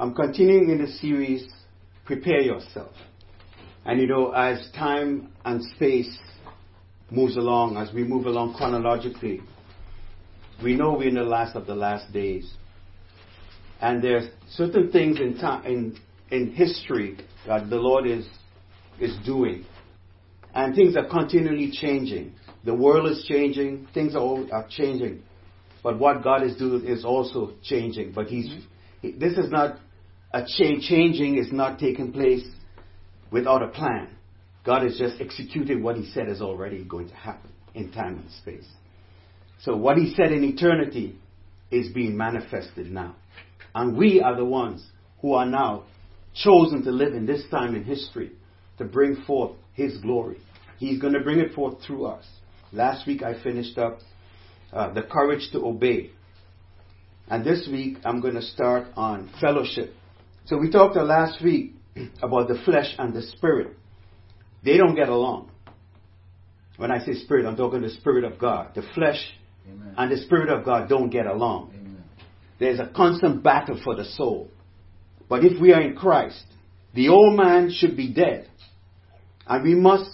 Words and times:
I'm 0.00 0.14
continuing 0.14 0.70
in 0.70 0.78
the 0.78 0.92
series, 0.92 1.44
Prepare 2.04 2.42
Yourself. 2.42 2.92
And 3.84 4.00
you 4.00 4.06
know, 4.06 4.30
as 4.30 4.70
time 4.76 5.32
and 5.44 5.60
space 5.74 6.16
moves 7.10 7.36
along, 7.36 7.76
as 7.76 7.92
we 7.92 8.04
move 8.04 8.26
along 8.26 8.54
chronologically, 8.54 9.40
we 10.62 10.76
know 10.76 10.92
we're 10.92 11.08
in 11.08 11.16
the 11.16 11.24
last 11.24 11.56
of 11.56 11.66
the 11.66 11.74
last 11.74 12.12
days. 12.12 12.48
And 13.80 14.00
there's 14.00 14.28
certain 14.50 14.92
things 14.92 15.18
in 15.18 15.36
time, 15.36 15.66
in, 15.66 15.98
in 16.30 16.52
history 16.52 17.18
that 17.48 17.68
the 17.68 17.76
Lord 17.76 18.06
is, 18.06 18.24
is 19.00 19.16
doing. 19.26 19.66
And 20.54 20.76
things 20.76 20.96
are 20.96 21.08
continually 21.08 21.72
changing. 21.72 22.34
The 22.64 22.74
world 22.74 23.10
is 23.10 23.24
changing, 23.28 23.88
things 23.94 24.14
are, 24.14 24.20
all, 24.20 24.46
are 24.52 24.68
changing. 24.70 25.24
But 25.82 25.98
what 25.98 26.22
God 26.22 26.44
is 26.44 26.56
doing 26.56 26.86
is 26.86 27.04
also 27.04 27.54
changing. 27.64 28.12
But 28.12 28.28
He's, 28.28 28.48
this 29.02 29.36
is 29.36 29.50
not 29.50 29.78
a 30.32 30.44
change, 30.46 30.84
changing 30.84 31.38
is 31.38 31.52
not 31.52 31.78
taking 31.78 32.12
place 32.12 32.46
without 33.30 33.62
a 33.62 33.68
plan. 33.68 34.08
God 34.64 34.84
is 34.84 34.98
just 34.98 35.20
executing 35.20 35.82
what 35.82 35.96
He 35.96 36.10
said 36.12 36.28
is 36.28 36.42
already 36.42 36.84
going 36.84 37.08
to 37.08 37.14
happen 37.14 37.50
in 37.74 37.90
time 37.92 38.18
and 38.18 38.30
space. 38.32 38.68
So 39.62 39.76
what 39.76 39.96
He 39.96 40.14
said 40.14 40.32
in 40.32 40.44
eternity 40.44 41.18
is 41.70 41.92
being 41.92 42.16
manifested 42.16 42.90
now. 42.90 43.16
And 43.74 43.96
we 43.96 44.20
are 44.20 44.36
the 44.36 44.44
ones 44.44 44.84
who 45.20 45.34
are 45.34 45.46
now 45.46 45.84
chosen 46.34 46.82
to 46.84 46.90
live 46.90 47.14
in 47.14 47.26
this 47.26 47.42
time 47.50 47.74
in 47.74 47.84
history 47.84 48.32
to 48.78 48.84
bring 48.84 49.16
forth 49.26 49.56
His 49.72 49.98
glory. 49.98 50.38
He's 50.78 51.00
going 51.00 51.14
to 51.14 51.20
bring 51.20 51.40
it 51.40 51.54
forth 51.54 51.82
through 51.86 52.06
us. 52.06 52.24
Last 52.72 53.06
week 53.06 53.22
I 53.22 53.42
finished 53.42 53.78
up 53.78 53.98
uh, 54.72 54.92
the 54.92 55.02
courage 55.02 55.48
to 55.52 55.64
obey. 55.64 56.10
And 57.28 57.44
this 57.44 57.68
week 57.70 57.98
I'm 58.04 58.20
going 58.20 58.34
to 58.34 58.42
start 58.42 58.88
on 58.96 59.30
fellowship. 59.40 59.94
So 60.48 60.56
we 60.56 60.70
talked 60.70 60.96
last 60.96 61.42
week 61.44 61.74
about 62.22 62.48
the 62.48 62.58
flesh 62.64 62.94
and 62.98 63.12
the 63.12 63.20
spirit. 63.20 63.76
They 64.64 64.78
don't 64.78 64.94
get 64.94 65.10
along. 65.10 65.50
When 66.78 66.90
I 66.90 67.04
say 67.04 67.14
spirit, 67.16 67.44
I'm 67.44 67.56
talking 67.56 67.82
the 67.82 67.90
spirit 67.90 68.24
of 68.24 68.38
God. 68.38 68.70
The 68.74 68.82
flesh 68.94 69.18
Amen. 69.70 69.94
and 69.98 70.10
the 70.10 70.16
spirit 70.24 70.48
of 70.48 70.64
God 70.64 70.88
don't 70.88 71.10
get 71.10 71.26
along. 71.26 71.72
Amen. 71.74 72.02
There's 72.58 72.80
a 72.80 72.90
constant 72.96 73.42
battle 73.42 73.78
for 73.84 73.94
the 73.94 74.06
soul. 74.06 74.48
But 75.28 75.44
if 75.44 75.60
we 75.60 75.74
are 75.74 75.82
in 75.82 75.94
Christ, 75.94 76.44
the 76.94 77.10
old 77.10 77.36
man 77.36 77.70
should 77.70 77.94
be 77.94 78.10
dead. 78.10 78.48
And 79.46 79.62
we 79.62 79.74
must 79.74 80.10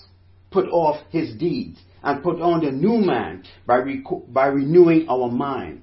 put 0.50 0.66
off 0.66 1.00
his 1.10 1.36
deeds 1.36 1.78
and 2.02 2.24
put 2.24 2.40
on 2.40 2.64
the 2.64 2.72
new 2.72 2.98
man 2.98 3.44
by, 3.66 3.82
by 4.28 4.46
renewing 4.46 5.06
our 5.08 5.30
mind, 5.30 5.82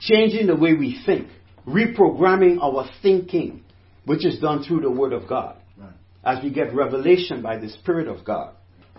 changing 0.00 0.46
the 0.46 0.56
way 0.56 0.72
we 0.72 1.02
think, 1.04 1.28
reprogramming 1.68 2.62
our 2.62 2.88
thinking 3.02 3.60
which 4.04 4.24
is 4.24 4.38
done 4.40 4.62
through 4.62 4.80
the 4.80 4.90
Word 4.90 5.12
of 5.12 5.28
God. 5.28 5.56
Right. 5.78 5.92
As 6.24 6.42
we 6.42 6.50
get 6.50 6.74
revelation 6.74 7.42
by 7.42 7.58
the 7.58 7.68
Spirit 7.68 8.08
of 8.08 8.24
God. 8.24 8.54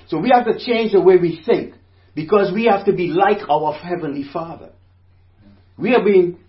So 0.08 0.20
we 0.20 0.32
have 0.34 0.46
to 0.46 0.58
change 0.60 0.92
the 0.92 1.02
way 1.02 1.18
we 1.18 1.42
think 1.46 1.76
because 2.14 2.54
we 2.54 2.66
have 2.66 2.86
to 2.86 2.94
be 2.94 3.08
like 3.08 3.50
our 3.50 3.74
Heavenly 3.74 4.26
Father. 4.32 4.72
We 5.78 5.94
are 5.94 6.04
being 6.04 6.40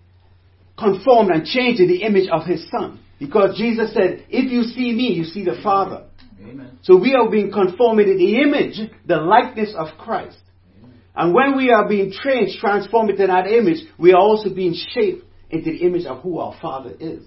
conformed 0.77 1.31
and 1.31 1.45
changed 1.45 1.81
in 1.81 1.87
the 1.87 2.03
image 2.03 2.29
of 2.31 2.45
His 2.45 2.69
Son. 2.69 2.99
Because 3.19 3.57
Jesus 3.57 3.93
said, 3.93 4.25
if 4.29 4.51
you 4.51 4.63
see 4.63 4.93
me, 4.93 5.13
you 5.13 5.23
see 5.23 5.43
the 5.43 5.59
Father. 5.63 6.05
Amen. 6.39 6.77
So 6.83 6.99
we 6.99 7.15
are 7.15 7.29
being 7.29 7.51
conformed 7.51 8.01
in 8.01 8.17
the 8.17 8.41
image, 8.41 8.79
the 9.05 9.17
likeness 9.17 9.73
of 9.75 9.97
Christ. 9.97 10.37
Amen. 10.77 10.93
And 11.15 11.33
when 11.33 11.57
we 11.57 11.71
are 11.71 11.87
being 11.87 12.11
changed, 12.11 12.59
transformed 12.59 13.09
into 13.09 13.25
that 13.25 13.47
image, 13.47 13.79
we 13.97 14.13
are 14.13 14.21
also 14.21 14.53
being 14.53 14.75
shaped 14.75 15.23
into 15.49 15.71
the 15.71 15.77
image 15.77 16.05
of 16.05 16.21
who 16.21 16.37
our 16.37 16.55
Father 16.61 16.93
is. 16.99 17.23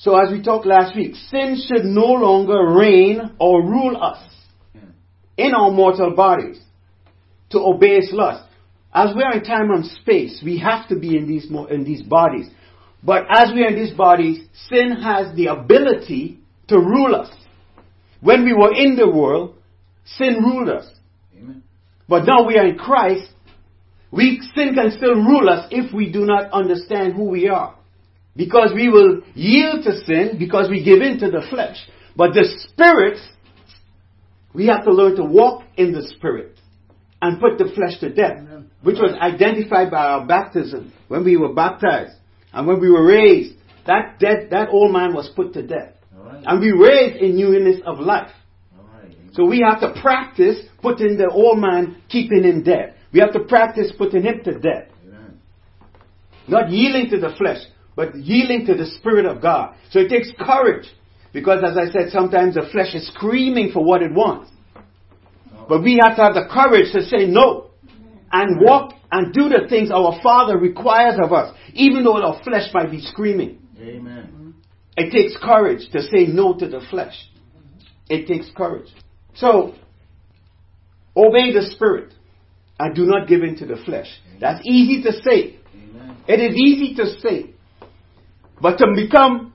So 0.00 0.16
as 0.16 0.32
we 0.32 0.42
talked 0.42 0.64
last 0.64 0.96
week, 0.96 1.14
sin 1.30 1.62
should 1.68 1.84
no 1.84 2.06
longer 2.06 2.72
reign 2.72 3.32
or 3.38 3.62
rule 3.62 4.02
us 4.02 4.22
hmm. 4.72 4.92
in 5.36 5.54
our 5.54 5.70
mortal 5.70 6.14
bodies 6.16 6.58
to 7.50 7.58
obey 7.58 7.96
its 7.96 8.08
lust. 8.10 8.48
As 8.94 9.14
we 9.14 9.22
are 9.22 9.34
in 9.34 9.44
time 9.44 9.70
and 9.70 9.84
space, 9.84 10.40
we 10.42 10.58
have 10.58 10.88
to 10.88 10.98
be 10.98 11.18
in 11.18 11.28
these, 11.28 11.46
in 11.70 11.84
these 11.84 12.00
bodies. 12.00 12.46
But 13.02 13.26
as 13.30 13.52
we 13.54 13.62
are 13.62 13.68
in 13.68 13.76
these 13.76 13.94
bodies, 13.94 14.40
sin 14.70 14.96
has 15.02 15.36
the 15.36 15.46
ability 15.46 16.38
to 16.68 16.78
rule 16.78 17.14
us. 17.14 17.30
When 18.22 18.46
we 18.46 18.54
were 18.54 18.74
in 18.74 18.96
the 18.96 19.08
world, 19.08 19.56
sin 20.04 20.42
ruled 20.42 20.70
us. 20.70 20.90
Amen. 21.36 21.62
But 22.08 22.24
now 22.24 22.46
we 22.46 22.56
are 22.56 22.66
in 22.66 22.78
Christ, 22.78 23.30
we, 24.10 24.40
sin 24.54 24.74
can 24.74 24.92
still 24.96 25.14
rule 25.14 25.48
us 25.48 25.68
if 25.70 25.92
we 25.92 26.10
do 26.10 26.24
not 26.24 26.50
understand 26.52 27.12
who 27.12 27.24
we 27.24 27.48
are. 27.48 27.76
Because 28.36 28.72
we 28.74 28.88
will 28.88 29.22
yield 29.34 29.84
to 29.84 30.04
sin 30.04 30.36
because 30.38 30.70
we 30.70 30.84
give 30.84 31.00
in 31.00 31.18
to 31.18 31.30
the 31.30 31.44
flesh. 31.50 31.76
But 32.16 32.34
the 32.34 32.48
spirit, 32.68 33.18
we 34.54 34.66
have 34.66 34.84
to 34.84 34.92
learn 34.92 35.16
to 35.16 35.24
walk 35.24 35.64
in 35.76 35.92
the 35.92 36.02
spirit 36.16 36.58
and 37.22 37.40
put 37.40 37.58
the 37.58 37.72
flesh 37.74 37.98
to 38.00 38.10
death, 38.10 38.38
Amen. 38.38 38.70
which 38.82 38.96
was 38.96 39.16
identified 39.20 39.90
by 39.90 40.04
our 40.04 40.26
baptism 40.26 40.92
when 41.08 41.24
we 41.24 41.36
were 41.36 41.52
baptized 41.52 42.14
and 42.52 42.66
when 42.66 42.80
we 42.80 42.90
were 42.90 43.06
raised. 43.06 43.56
That 43.86 44.18
death, 44.18 44.50
that 44.50 44.68
old 44.70 44.92
man 44.92 45.14
was 45.14 45.30
put 45.34 45.54
to 45.54 45.66
death, 45.66 45.94
right. 46.14 46.44
and 46.46 46.60
we 46.60 46.70
raised 46.70 47.16
in 47.16 47.36
newness 47.36 47.80
of 47.86 47.98
life. 47.98 48.30
Right. 48.76 49.16
So 49.32 49.46
we 49.46 49.64
have 49.68 49.80
to 49.80 50.00
practice 50.00 50.60
putting 50.82 51.16
the 51.16 51.28
old 51.30 51.58
man, 51.58 52.02
keeping 52.08 52.44
him 52.44 52.62
dead. 52.62 52.94
We 53.12 53.20
have 53.20 53.32
to 53.32 53.40
practice 53.40 53.92
putting 53.96 54.22
him 54.22 54.42
to 54.44 54.52
death. 54.52 54.88
Amen. 55.06 55.40
Not 56.46 56.70
yielding 56.70 57.10
to 57.10 57.18
the 57.18 57.34
flesh, 57.36 57.58
but 58.00 58.16
yielding 58.16 58.64
to 58.64 58.74
the 58.74 58.86
Spirit 58.86 59.26
of 59.26 59.42
God. 59.42 59.74
So 59.90 59.98
it 59.98 60.08
takes 60.08 60.32
courage. 60.40 60.86
Because 61.34 61.62
as 61.62 61.76
I 61.76 61.92
said, 61.92 62.08
sometimes 62.10 62.54
the 62.54 62.62
flesh 62.72 62.94
is 62.94 63.06
screaming 63.08 63.72
for 63.74 63.84
what 63.84 64.00
it 64.00 64.10
wants. 64.10 64.50
But 65.68 65.82
we 65.82 66.00
have 66.02 66.16
to 66.16 66.22
have 66.22 66.32
the 66.32 66.48
courage 66.50 66.94
to 66.94 67.02
say 67.02 67.26
no. 67.26 67.72
And 68.32 68.58
walk 68.62 68.94
and 69.12 69.34
do 69.34 69.50
the 69.50 69.68
things 69.68 69.90
our 69.90 70.18
Father 70.22 70.56
requires 70.56 71.18
of 71.22 71.34
us. 71.34 71.54
Even 71.74 72.02
though 72.02 72.16
our 72.22 72.42
flesh 72.42 72.70
might 72.72 72.90
be 72.90 73.02
screaming. 73.02 73.58
Amen. 73.78 74.54
It 74.96 75.10
takes 75.10 75.36
courage 75.38 75.90
to 75.92 76.00
say 76.00 76.24
no 76.26 76.54
to 76.54 76.68
the 76.68 76.80
flesh. 76.88 77.28
It 78.08 78.26
takes 78.26 78.50
courage. 78.56 78.88
So, 79.34 79.74
obey 81.14 81.52
the 81.52 81.68
Spirit 81.74 82.14
and 82.78 82.94
do 82.94 83.04
not 83.04 83.28
give 83.28 83.42
in 83.42 83.56
to 83.58 83.66
the 83.66 83.76
flesh. 83.84 84.08
That's 84.40 84.62
easy 84.64 85.02
to 85.02 85.12
say. 85.12 85.60
Amen. 85.74 86.16
It 86.26 86.40
is 86.40 86.56
easy 86.56 86.94
to 86.94 87.20
say. 87.20 87.56
But 88.60 88.76
to 88.78 88.86
become 88.94 89.52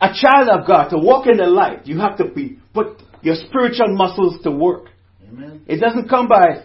a 0.00 0.08
child 0.14 0.48
of 0.48 0.66
God, 0.66 0.88
to 0.90 0.98
walk 0.98 1.26
in 1.26 1.36
the 1.36 1.46
light, 1.46 1.86
you 1.86 1.98
have 2.00 2.16
to 2.18 2.24
be 2.24 2.58
put 2.72 3.02
your 3.22 3.34
spiritual 3.34 3.94
muscles 3.94 4.42
to 4.42 4.50
work. 4.50 4.86
Amen. 5.28 5.62
It 5.66 5.80
doesn't 5.80 6.08
come 6.08 6.28
by 6.28 6.64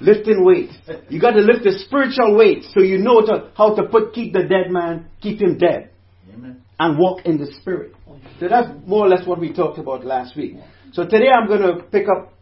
lifting 0.00 0.44
weights. 0.44 0.74
You 1.08 1.20
got 1.20 1.32
to 1.32 1.40
lift 1.40 1.64
the 1.64 1.72
spiritual 1.86 2.36
weight 2.36 2.64
so 2.72 2.80
you 2.80 2.98
know 2.98 3.20
to, 3.26 3.50
how 3.56 3.74
to 3.74 3.84
put 3.84 4.12
keep 4.12 4.32
the 4.32 4.42
dead 4.42 4.70
man, 4.70 5.08
keep 5.20 5.40
him 5.40 5.58
dead, 5.58 5.90
Amen. 6.32 6.62
and 6.78 6.98
walk 6.98 7.24
in 7.24 7.38
the 7.38 7.52
spirit. 7.60 7.94
So 8.40 8.48
that's 8.48 8.68
more 8.86 9.06
or 9.06 9.08
less 9.08 9.26
what 9.26 9.38
we 9.38 9.52
talked 9.52 9.78
about 9.78 10.04
last 10.04 10.36
week. 10.36 10.56
So 10.92 11.04
today 11.04 11.28
I'm 11.36 11.46
going 11.46 11.62
to 11.62 11.84
pick 11.84 12.06
up 12.08 12.32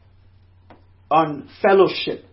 on 1.10 1.48
fellowship. 1.60 2.24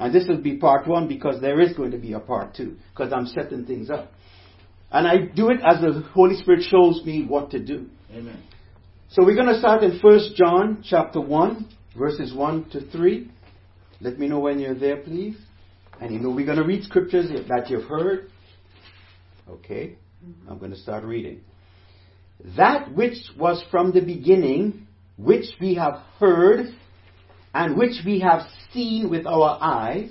And 0.00 0.14
this 0.14 0.28
will 0.28 0.40
be 0.40 0.56
part 0.56 0.86
one 0.86 1.08
because 1.08 1.40
there 1.40 1.60
is 1.60 1.76
going 1.76 1.90
to 1.90 1.98
be 1.98 2.12
a 2.12 2.20
part 2.20 2.54
two 2.54 2.76
because 2.90 3.12
I'm 3.12 3.26
setting 3.26 3.66
things 3.66 3.90
up. 3.90 4.12
And 4.90 5.06
I 5.06 5.18
do 5.18 5.50
it 5.50 5.60
as 5.64 5.80
the 5.80 6.02
Holy 6.12 6.36
Spirit 6.36 6.62
shows 6.62 7.02
me 7.04 7.24
what 7.26 7.50
to 7.50 7.58
do. 7.58 7.86
Amen. 8.12 8.42
So 9.10 9.24
we're 9.24 9.34
going 9.34 9.48
to 9.48 9.58
start 9.58 9.82
in 9.82 9.98
1 10.00 10.20
John 10.34 10.82
chapter 10.88 11.20
1, 11.20 11.68
verses 11.96 12.32
1 12.32 12.70
to 12.70 12.90
3. 12.90 13.30
Let 14.00 14.18
me 14.18 14.28
know 14.28 14.38
when 14.40 14.58
you're 14.60 14.74
there, 14.74 14.98
please. 14.98 15.36
And 16.00 16.12
you 16.12 16.20
know, 16.20 16.30
we're 16.30 16.46
going 16.46 16.58
to 16.58 16.64
read 16.64 16.84
scriptures 16.84 17.30
that 17.48 17.68
you've 17.68 17.84
heard. 17.84 18.30
Okay, 19.48 19.96
I'm 20.48 20.58
going 20.58 20.70
to 20.70 20.76
start 20.76 21.04
reading. 21.04 21.40
That 22.56 22.94
which 22.94 23.16
was 23.36 23.62
from 23.70 23.92
the 23.92 24.00
beginning, 24.00 24.86
which 25.16 25.46
we 25.60 25.74
have 25.74 26.02
heard, 26.20 26.66
and 27.52 27.76
which 27.76 28.04
we 28.04 28.20
have 28.20 28.42
seen 28.72 29.10
with 29.10 29.26
our 29.26 29.58
eyes, 29.60 30.10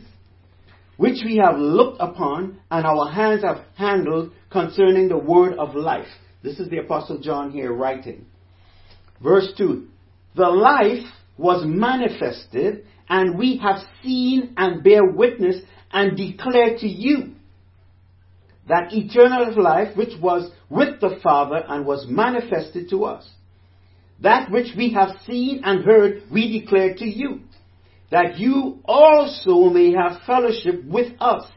which 0.98 1.19
we 1.24 1.38
have 1.38 1.57
looked 1.57 2.02
upon 2.02 2.60
and 2.69 2.86
our 2.86 3.12
hands 3.12 3.44
have 3.44 3.63
handled 3.75 4.34
concerning 4.50 5.10
the 5.10 5.18
word 5.18 5.58
of 5.58 5.76
life. 5.76 6.08
This 6.44 6.60
is 6.60 6.70
the 6.70 6.80
Apostle 6.80 7.20
John 7.20 7.52
here 7.52 7.74
writing. 7.74 8.26
Verse 9.22 9.52
2 9.58 9.88
The 10.36 10.48
life 10.48 11.06
was 11.38 11.64
manifested, 11.66 12.86
and 13.10 13.38
we 13.38 13.58
have 13.58 13.82
seen 14.04 14.54
and 14.58 14.84
bear 14.84 15.06
witness 15.06 15.58
and 15.92 16.18
declare 16.18 16.78
to 16.78 16.88
you 16.88 17.34
that 18.68 18.92
eternal 18.92 19.62
life 19.62 19.96
which 19.96 20.20
was 20.22 20.52
with 20.70 21.00
the 21.00 21.20
Father 21.24 21.64
and 21.68 21.86
was 21.86 22.06
manifested 22.08 22.90
to 22.90 23.06
us. 23.06 23.28
That 24.22 24.52
which 24.52 24.76
we 24.76 24.94
have 24.94 25.22
seen 25.26 25.62
and 25.64 25.86
heard, 25.86 26.24
we 26.32 26.60
declare 26.60 26.96
to 26.96 27.06
you 27.06 27.42
that 28.12 28.38
you 28.38 28.80
also 28.86 29.70
may 29.70 29.92
have 29.92 30.22
fellowship 30.26 30.84
with 30.86 31.14
us. 31.20 31.50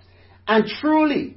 And 0.47 0.67
truly, 0.81 1.37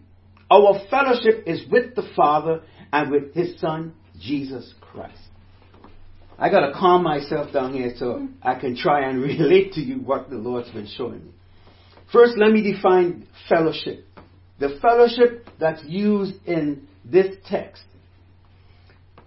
our 0.54 0.80
fellowship 0.90 1.44
is 1.48 1.64
with 1.72 1.96
the 1.96 2.08
Father 2.16 2.62
and 2.92 3.12
with 3.12 3.34
His 3.34 3.60
Son, 3.60 3.94
Jesus 4.20 4.74
Christ. 4.80 5.18
I 6.38 6.50
got 6.50 6.68
to 6.68 6.74
calm 6.74 7.04
myself 7.04 7.52
down 7.52 7.74
here 7.74 7.94
so 7.98 8.28
I 8.42 8.60
can 8.60 8.76
try 8.76 9.10
and 9.10 9.22
relate 9.22 9.74
to 9.74 9.82
you 9.82 9.96
what 9.98 10.30
the 10.30 10.36
Lord's 10.36 10.70
been 10.70 10.88
showing 10.88 11.26
me. 11.26 11.32
First, 12.12 12.38
let 12.38 12.52
me 12.52 12.74
define 12.74 13.28
fellowship. 13.50 14.06
The 14.60 14.78
fellowship 14.82 15.48
that's 15.60 15.84
used 15.86 16.36
in 16.46 16.88
this 17.04 17.36
text. 17.50 17.84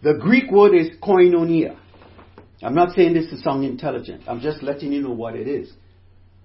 The 0.02 0.14
Greek 0.20 0.50
word 0.52 0.74
is 0.74 0.90
koinonia. 1.02 1.76
I'm 2.62 2.74
not 2.74 2.94
saying 2.94 3.14
this 3.14 3.28
to 3.30 3.38
sound 3.38 3.64
intelligent. 3.64 4.22
I'm 4.28 4.40
just 4.40 4.62
letting 4.62 4.92
you 4.92 5.02
know 5.02 5.10
what 5.10 5.34
it 5.34 5.48
is. 5.48 5.72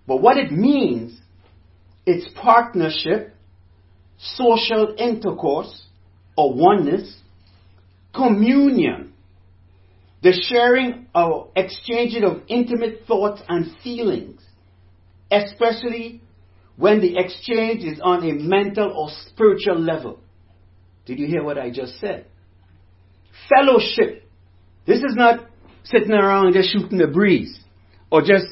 But 0.08 0.22
what 0.22 0.38
it 0.38 0.52
means, 0.52 1.20
it's 2.06 2.28
partnership, 2.36 3.36
social 4.22 4.96
intercourse, 4.98 5.86
or 6.38 6.54
oneness, 6.54 7.18
communion, 8.14 9.14
the 10.22 10.34
sharing 10.50 11.08
or 11.16 11.50
exchanging 11.56 12.24
of 12.24 12.42
intimate 12.48 13.06
thoughts 13.08 13.42
and 13.48 13.76
feelings, 13.84 14.42
especially 15.32 16.22
when 16.78 17.02
the 17.02 17.18
exchange 17.18 17.84
is 17.84 18.00
on 18.04 18.24
a 18.24 18.34
mental 18.34 18.92
or 18.92 19.10
spiritual 19.28 19.80
level. 19.80 20.20
Did 21.06 21.20
you 21.20 21.28
hear 21.28 21.44
what 21.44 21.58
I 21.58 21.72
just 21.72 22.00
said? 22.00 22.28
Fellowship. 23.50 24.30
This 24.86 25.00
is 25.00 25.16
not 25.16 25.48
sitting 25.84 26.12
around 26.12 26.48
and 26.48 26.56
just 26.56 26.72
shooting 26.72 26.98
the 26.98 27.08
breeze 27.08 27.60
or 28.12 28.22
just 28.22 28.46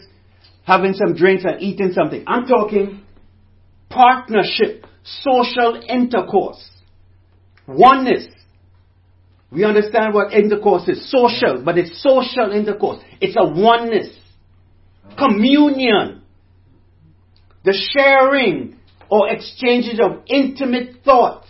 having 0.64 0.94
some 0.94 1.16
drinks 1.16 1.44
and 1.46 1.62
eating 1.62 1.92
something. 1.94 2.24
I'm 2.28 2.46
talking 2.46 3.04
partnership, 3.90 4.86
social 5.04 5.82
intercourse, 5.88 6.64
oneness. 7.68 8.28
We 9.52 9.64
understand 9.66 10.14
what 10.14 10.34
intercourse 10.34 10.88
is 10.88 11.10
social, 11.10 11.64
but 11.64 11.78
it's 11.78 12.04
social 12.04 12.52
intercourse. 12.52 13.04
It's 13.20 13.36
a 13.36 13.48
oneness, 13.48 14.16
communion, 15.18 16.22
the 17.64 17.74
sharing 17.96 18.78
or 19.10 19.30
exchanges 19.30 20.00
of 20.04 20.24
intimate 20.28 21.04
thoughts 21.04 21.48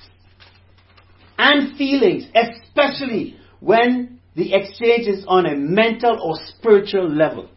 and 1.38 1.78
feelings, 1.78 2.26
especially 2.36 3.38
when 3.60 4.20
the 4.36 4.54
exchange 4.54 5.08
is 5.08 5.26
on 5.28 5.46
a 5.46 5.56
mental 5.56 6.20
or 6.22 6.36
spiritual 6.58 7.10
level. 7.10 7.50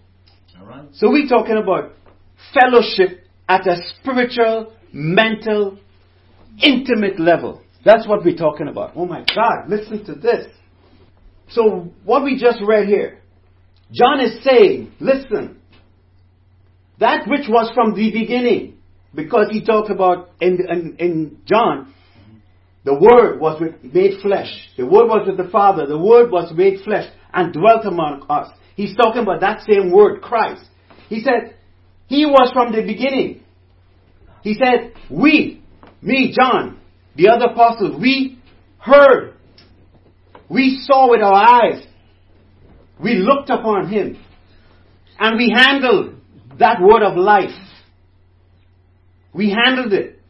All 0.58 0.66
right. 0.66 0.84
So 0.92 1.10
we're 1.10 1.28
talking 1.28 1.56
about 1.56 1.92
fellowship 2.52 3.24
at 3.48 3.66
a 3.66 3.76
spiritual, 3.94 4.72
mental, 4.92 5.78
intimate 6.62 7.18
level. 7.18 7.62
That's 7.84 8.06
what 8.06 8.24
we're 8.24 8.36
talking 8.36 8.68
about. 8.68 8.92
Oh 8.94 9.06
my 9.06 9.24
God, 9.34 9.68
listen 9.68 10.04
to 10.06 10.14
this. 10.14 10.46
So 11.50 11.92
what 12.04 12.24
we 12.24 12.38
just 12.38 12.58
read 12.66 12.86
here, 12.86 13.20
John 13.92 14.20
is 14.20 14.42
saying, 14.44 14.92
listen, 15.00 15.60
that 16.98 17.26
which 17.26 17.46
was 17.48 17.70
from 17.74 17.94
the 17.94 18.10
beginning, 18.12 18.78
because 19.14 19.48
he 19.50 19.64
talked 19.64 19.90
about 19.90 20.30
in, 20.40 20.58
in, 20.70 20.96
in 20.98 21.38
John, 21.46 21.92
the 22.84 22.94
Word 22.94 23.40
was 23.40 23.60
with, 23.60 23.94
made 23.94 24.20
flesh. 24.22 24.50
The 24.76 24.86
Word 24.86 25.06
was 25.06 25.26
with 25.26 25.36
the 25.36 25.50
Father. 25.50 25.86
The 25.86 25.98
Word 25.98 26.30
was 26.30 26.52
made 26.54 26.80
flesh 26.84 27.10
and 27.32 27.52
dwelt 27.52 27.84
among 27.84 28.26
us. 28.28 28.50
He's 28.76 28.96
talking 28.96 29.22
about 29.22 29.40
that 29.40 29.62
same 29.68 29.92
Word, 29.92 30.22
Christ. 30.22 30.64
He 31.08 31.22
said, 31.22 31.56
He 32.06 32.24
was 32.24 32.50
from 32.52 32.72
the 32.72 32.82
beginning. 32.82 33.41
He 34.42 34.54
said, 34.54 34.94
We, 35.10 35.62
me, 36.00 36.34
John, 36.38 36.78
the 37.16 37.28
other 37.28 37.46
apostles, 37.52 38.00
we 38.00 38.38
heard. 38.78 39.34
We 40.48 40.80
saw 40.84 41.10
with 41.10 41.22
our 41.22 41.34
eyes. 41.34 41.84
We 43.02 43.14
looked 43.14 43.50
upon 43.50 43.88
Him. 43.88 44.22
And 45.18 45.36
we 45.36 45.54
handled 45.54 46.16
that 46.58 46.80
word 46.80 47.02
of 47.02 47.16
life. 47.16 47.50
We 49.32 49.50
handled 49.50 49.92
it. 49.92 50.20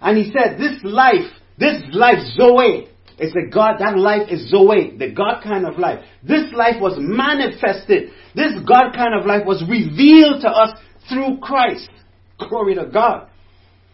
And 0.00 0.18
He 0.18 0.32
said, 0.32 0.58
This 0.58 0.78
life 0.82 1.30
this 1.58 1.82
life, 1.92 2.18
Zoe, 2.34 2.88
is 3.18 3.32
the 3.32 3.48
God, 3.52 3.76
that 3.78 3.96
life 3.96 4.28
is 4.30 4.50
Zoe, 4.50 4.96
the 4.98 5.12
God 5.12 5.42
kind 5.42 5.66
of 5.66 5.78
life. 5.78 6.04
This 6.22 6.52
life 6.52 6.80
was 6.80 6.96
manifested. 6.98 8.10
This 8.34 8.52
God 8.66 8.92
kind 8.94 9.14
of 9.18 9.26
life 9.26 9.46
was 9.46 9.62
revealed 9.68 10.40
to 10.42 10.48
us 10.48 10.76
through 11.08 11.38
Christ. 11.40 11.88
Glory 12.38 12.74
to 12.74 12.86
God. 12.86 13.28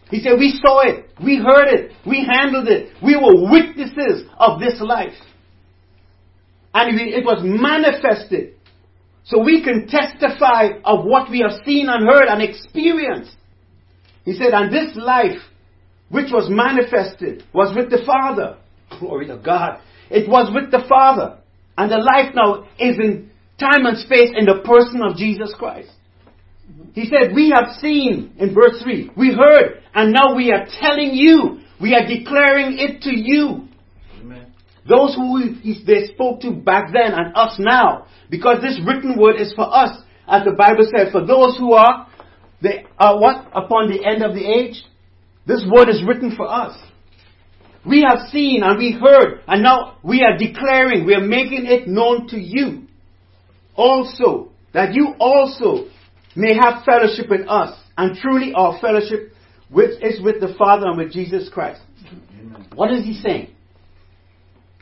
He 0.09 0.21
said, 0.21 0.33
we 0.39 0.59
saw 0.63 0.81
it, 0.81 1.09
we 1.23 1.37
heard 1.37 1.67
it, 1.67 1.91
we 2.05 2.25
handled 2.25 2.67
it, 2.67 2.93
we 3.03 3.15
were 3.15 3.49
witnesses 3.49 4.27
of 4.37 4.59
this 4.59 4.81
life. 4.81 5.13
And 6.73 6.99
it 6.99 7.23
was 7.23 7.41
manifested. 7.43 8.55
So 9.23 9.43
we 9.43 9.63
can 9.63 9.87
testify 9.87 10.79
of 10.83 11.05
what 11.05 11.29
we 11.29 11.39
have 11.39 11.63
seen 11.65 11.87
and 11.89 12.07
heard 12.07 12.27
and 12.27 12.41
experienced. 12.41 13.35
He 14.25 14.33
said, 14.33 14.53
and 14.53 14.73
this 14.73 14.95
life 14.95 15.39
which 16.09 16.31
was 16.31 16.49
manifested 16.49 17.43
was 17.53 17.75
with 17.75 17.91
the 17.91 18.03
Father. 18.05 18.57
Glory 18.99 19.27
to 19.27 19.37
God. 19.37 19.79
It 20.09 20.27
was 20.27 20.51
with 20.53 20.71
the 20.71 20.85
Father. 20.89 21.37
And 21.77 21.91
the 21.91 21.97
life 21.97 22.33
now 22.33 22.63
is 22.79 22.97
in 22.97 23.29
time 23.59 23.85
and 23.85 23.97
space 23.97 24.31
in 24.35 24.45
the 24.45 24.61
person 24.65 25.01
of 25.03 25.17
Jesus 25.17 25.53
Christ. 25.57 25.91
Mm-hmm. 26.69 26.91
He 26.93 27.05
said, 27.05 27.33
We 27.33 27.51
have 27.55 27.75
seen, 27.79 28.33
in 28.37 28.53
verse 28.53 28.81
3, 28.83 29.11
we 29.15 29.33
heard, 29.33 29.81
and 29.93 30.13
now 30.13 30.35
we 30.35 30.51
are 30.51 30.67
telling 30.79 31.13
you, 31.13 31.59
we 31.81 31.95
are 31.95 32.05
declaring 32.05 32.77
it 32.77 33.01
to 33.03 33.11
you. 33.15 33.67
Amen. 34.21 34.53
Those 34.87 35.15
who 35.15 35.55
they 35.85 36.07
spoke 36.13 36.41
to 36.41 36.51
back 36.51 36.91
then 36.93 37.13
and 37.13 37.35
us 37.35 37.55
now, 37.59 38.07
because 38.29 38.61
this 38.61 38.79
written 38.85 39.17
word 39.17 39.37
is 39.39 39.53
for 39.55 39.73
us, 39.73 40.01
as 40.27 40.43
the 40.45 40.51
Bible 40.51 40.87
says, 40.95 41.11
for 41.11 41.25
those 41.25 41.57
who 41.57 41.73
are, 41.73 42.07
they 42.61 42.85
are 42.99 43.19
what? 43.19 43.47
Upon 43.53 43.89
the 43.89 44.05
end 44.05 44.23
of 44.23 44.35
the 44.35 44.45
age, 44.45 44.83
this 45.47 45.65
word 45.71 45.89
is 45.89 46.03
written 46.05 46.35
for 46.35 46.47
us. 46.47 46.77
We 47.85 48.05
have 48.07 48.29
seen 48.29 48.61
and 48.61 48.77
we 48.77 48.91
heard, 48.91 49.41
and 49.47 49.63
now 49.63 49.97
we 50.03 50.21
are 50.21 50.37
declaring, 50.37 51.05
we 51.05 51.15
are 51.15 51.25
making 51.25 51.65
it 51.65 51.87
known 51.87 52.27
to 52.27 52.37
you 52.37 52.87
also, 53.75 54.51
that 54.73 54.93
you 54.93 55.15
also 55.19 55.89
may 56.35 56.53
have 56.55 56.83
fellowship 56.83 57.29
with 57.29 57.47
us, 57.47 57.77
and 57.97 58.17
truly 58.17 58.53
our 58.53 58.79
fellowship 58.79 59.33
with, 59.69 60.01
is 60.01 60.21
with 60.21 60.39
the 60.41 60.55
Father 60.57 60.87
and 60.87 60.97
with 60.97 61.11
Jesus 61.11 61.49
Christ. 61.49 61.81
Amen. 62.39 62.67
What 62.75 62.91
is 62.91 63.03
he 63.03 63.13
saying? 63.13 63.49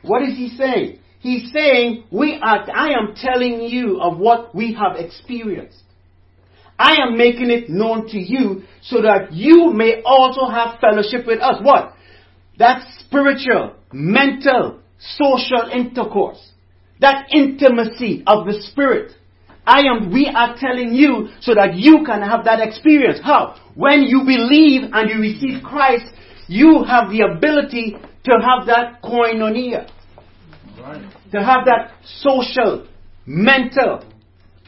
What 0.01 0.21
is 0.21 0.37
he 0.37 0.49
saying? 0.49 0.99
He's 1.19 1.51
saying, 1.51 2.05
we 2.11 2.39
are, 2.41 2.69
I 2.71 2.89
am 2.89 3.15
telling 3.15 3.61
you 3.61 3.99
of 3.99 4.17
what 4.17 4.53
we 4.55 4.73
have 4.75 4.97
experienced. 4.97 5.81
I 6.79 6.97
am 7.01 7.17
making 7.17 7.49
it 7.49 7.69
known 7.69 8.07
to 8.09 8.19
you 8.19 8.63
so 8.83 9.01
that 9.01 9.33
you 9.33 9.73
may 9.73 10.01
also 10.05 10.47
have 10.47 10.79
fellowship 10.79 11.25
with 11.25 11.41
us. 11.41 11.55
What? 11.61 11.93
That 12.59 12.87
spiritual, 12.99 13.75
mental, 13.91 14.79
social 14.99 15.69
intercourse. 15.73 16.51
That 16.99 17.27
intimacy 17.33 18.23
of 18.27 18.45
the 18.45 18.61
Spirit. 18.71 19.13
I 19.67 19.81
am, 19.81 20.11
we 20.11 20.27
are 20.27 20.55
telling 20.57 20.93
you 20.93 21.29
so 21.41 21.53
that 21.53 21.75
you 21.75 22.03
can 22.05 22.21
have 22.21 22.45
that 22.45 22.59
experience. 22.61 23.19
How? 23.21 23.55
When 23.75 24.03
you 24.03 24.21
believe 24.25 24.89
and 24.93 25.09
you 25.09 25.19
receive 25.19 25.63
Christ, 25.63 26.05
you 26.47 26.83
have 26.83 27.11
the 27.11 27.21
ability 27.35 27.95
to 28.23 28.31
have 28.31 28.67
that 28.67 29.01
koinonia. 29.03 29.91
Right. 30.79 31.01
To 31.33 31.43
have 31.43 31.65
that 31.65 31.91
social, 32.03 32.87
mental, 33.25 34.05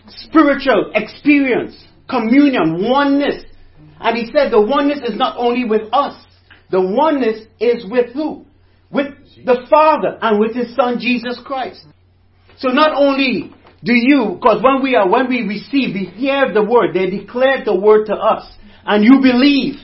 spiritual 0.07 0.91
experience 0.93 1.85
communion, 2.09 2.89
oneness. 2.89 3.45
And 3.99 4.17
he 4.17 4.25
said 4.31 4.51
the 4.51 4.61
oneness 4.61 4.99
is 5.07 5.17
not 5.17 5.37
only 5.37 5.65
with 5.65 5.93
us, 5.93 6.21
the 6.71 6.81
oneness 6.81 7.45
is 7.59 7.85
with 7.89 8.13
who? 8.13 8.45
With 8.91 9.13
the 9.45 9.65
Father 9.69 10.17
and 10.21 10.39
with 10.39 10.55
His 10.55 10.75
Son 10.75 10.99
Jesus 10.99 11.39
Christ. 11.45 11.85
So 12.57 12.69
not 12.69 12.91
only 12.93 13.53
do 13.83 13.93
you, 13.93 14.35
because 14.35 14.61
when 14.61 14.83
we 14.83 14.95
are, 14.95 15.07
when 15.07 15.29
we 15.29 15.43
receive, 15.43 15.93
we 15.93 16.05
hear 16.15 16.53
the 16.53 16.63
word, 16.63 16.93
they 16.93 17.09
declared 17.09 17.65
the 17.65 17.75
word 17.75 18.07
to 18.07 18.13
us, 18.13 18.51
and 18.85 19.03
you 19.03 19.19
believe. 19.21 19.75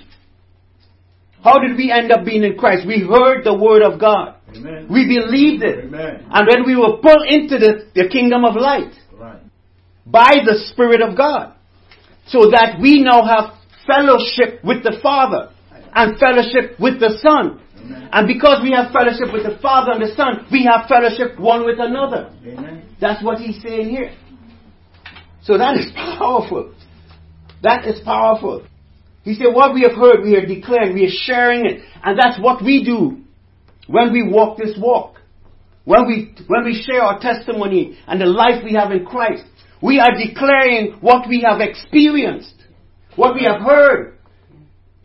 How 1.44 1.60
did 1.60 1.78
we 1.78 1.92
end 1.92 2.12
up 2.12 2.25
being 2.25 2.44
in 2.44 2.58
Christ? 2.58 2.88
We 2.88 3.00
heard 3.00 3.44
the 3.44 3.56
word 3.56 3.84
of 3.84 4.00
God. 4.00 4.36
Amen. 4.56 4.88
We 4.90 5.06
believed 5.06 5.64
it. 5.64 5.86
Amen. 5.86 6.25
And 6.32 6.48
then 6.50 6.66
we 6.66 6.75
were 6.75 6.98
pulled 6.98 7.28
into 7.28 7.60
the, 7.60 7.88
the 7.94 8.10
kingdom 8.10 8.44
of 8.44 8.56
light. 8.56 8.94
Right. 9.14 9.42
By 10.06 10.38
the 10.44 10.66
Spirit 10.72 11.02
of 11.02 11.16
God 11.16 11.56
so 12.28 12.50
that 12.52 12.78
we 12.82 13.02
now 13.02 13.24
have 13.24 13.54
fellowship 13.86 14.64
with 14.64 14.84
the 14.84 14.98
Father 15.02 15.52
and 15.94 16.18
fellowship 16.20 16.80
with 16.80 17.00
the 17.00 17.18
Son. 17.22 17.62
Amen. 17.86 18.10
And 18.12 18.27
because 18.27 18.62
we 18.63 18.72
have 18.72 18.92
fellowship 18.92 19.32
with 19.32 19.44
the 19.44 19.58
Father 19.62 19.92
and 19.92 20.01
the 20.01 20.15
Son, 20.15 20.48
we 20.51 20.65
have 20.65 20.88
fellowship 20.88 21.39
one 21.39 21.65
with 21.65 21.80
another. 21.80 22.34
Amen. 22.46 22.89
That's 23.00 23.24
what 23.24 23.39
he's 23.39 23.62
saying 23.62 23.89
here. 23.89 24.15
So 25.44 25.58
that 25.58 25.77
is 25.77 25.92
powerful. 25.94 26.74
That 27.62 27.86
is 27.86 28.01
powerful. 28.04 28.65
He 29.24 29.36
said, 29.36 29.48
What 29.54 29.74
we 29.74 29.82
have 29.82 29.94
heard, 29.94 30.24
we 30.24 30.36
are 30.36 30.46
declaring, 30.46 30.94
we 30.94 31.06
are 31.06 31.18
sharing 31.24 31.65
it. 31.65 31.82
And 32.04 32.18
that's 32.18 32.39
what 32.39 32.63
we 32.63 32.84
do 32.84 33.22
when 33.88 34.12
we 34.12 34.24
walk 34.24 34.58
this 34.58 34.77
walk. 34.77 35.15
when 35.86 36.08
we, 36.08 36.36
when 36.48 36.65
we 36.65 36.84
share 36.84 37.01
our 37.01 37.20
testimony 37.20 37.98
and 38.08 38.20
the 38.20 38.25
life 38.25 38.63
we 38.63 38.74
have 38.74 38.92
in 38.92 39.06
Christ, 39.06 39.44
we 39.82 40.00
are 40.00 40.12
declaring 40.18 40.98
what 41.00 41.30
we 41.30 41.46
have 41.48 41.62
experienced, 41.62 42.56
what 43.15 43.36
we 43.36 43.44
have 43.44 43.62
heard, 43.62 44.15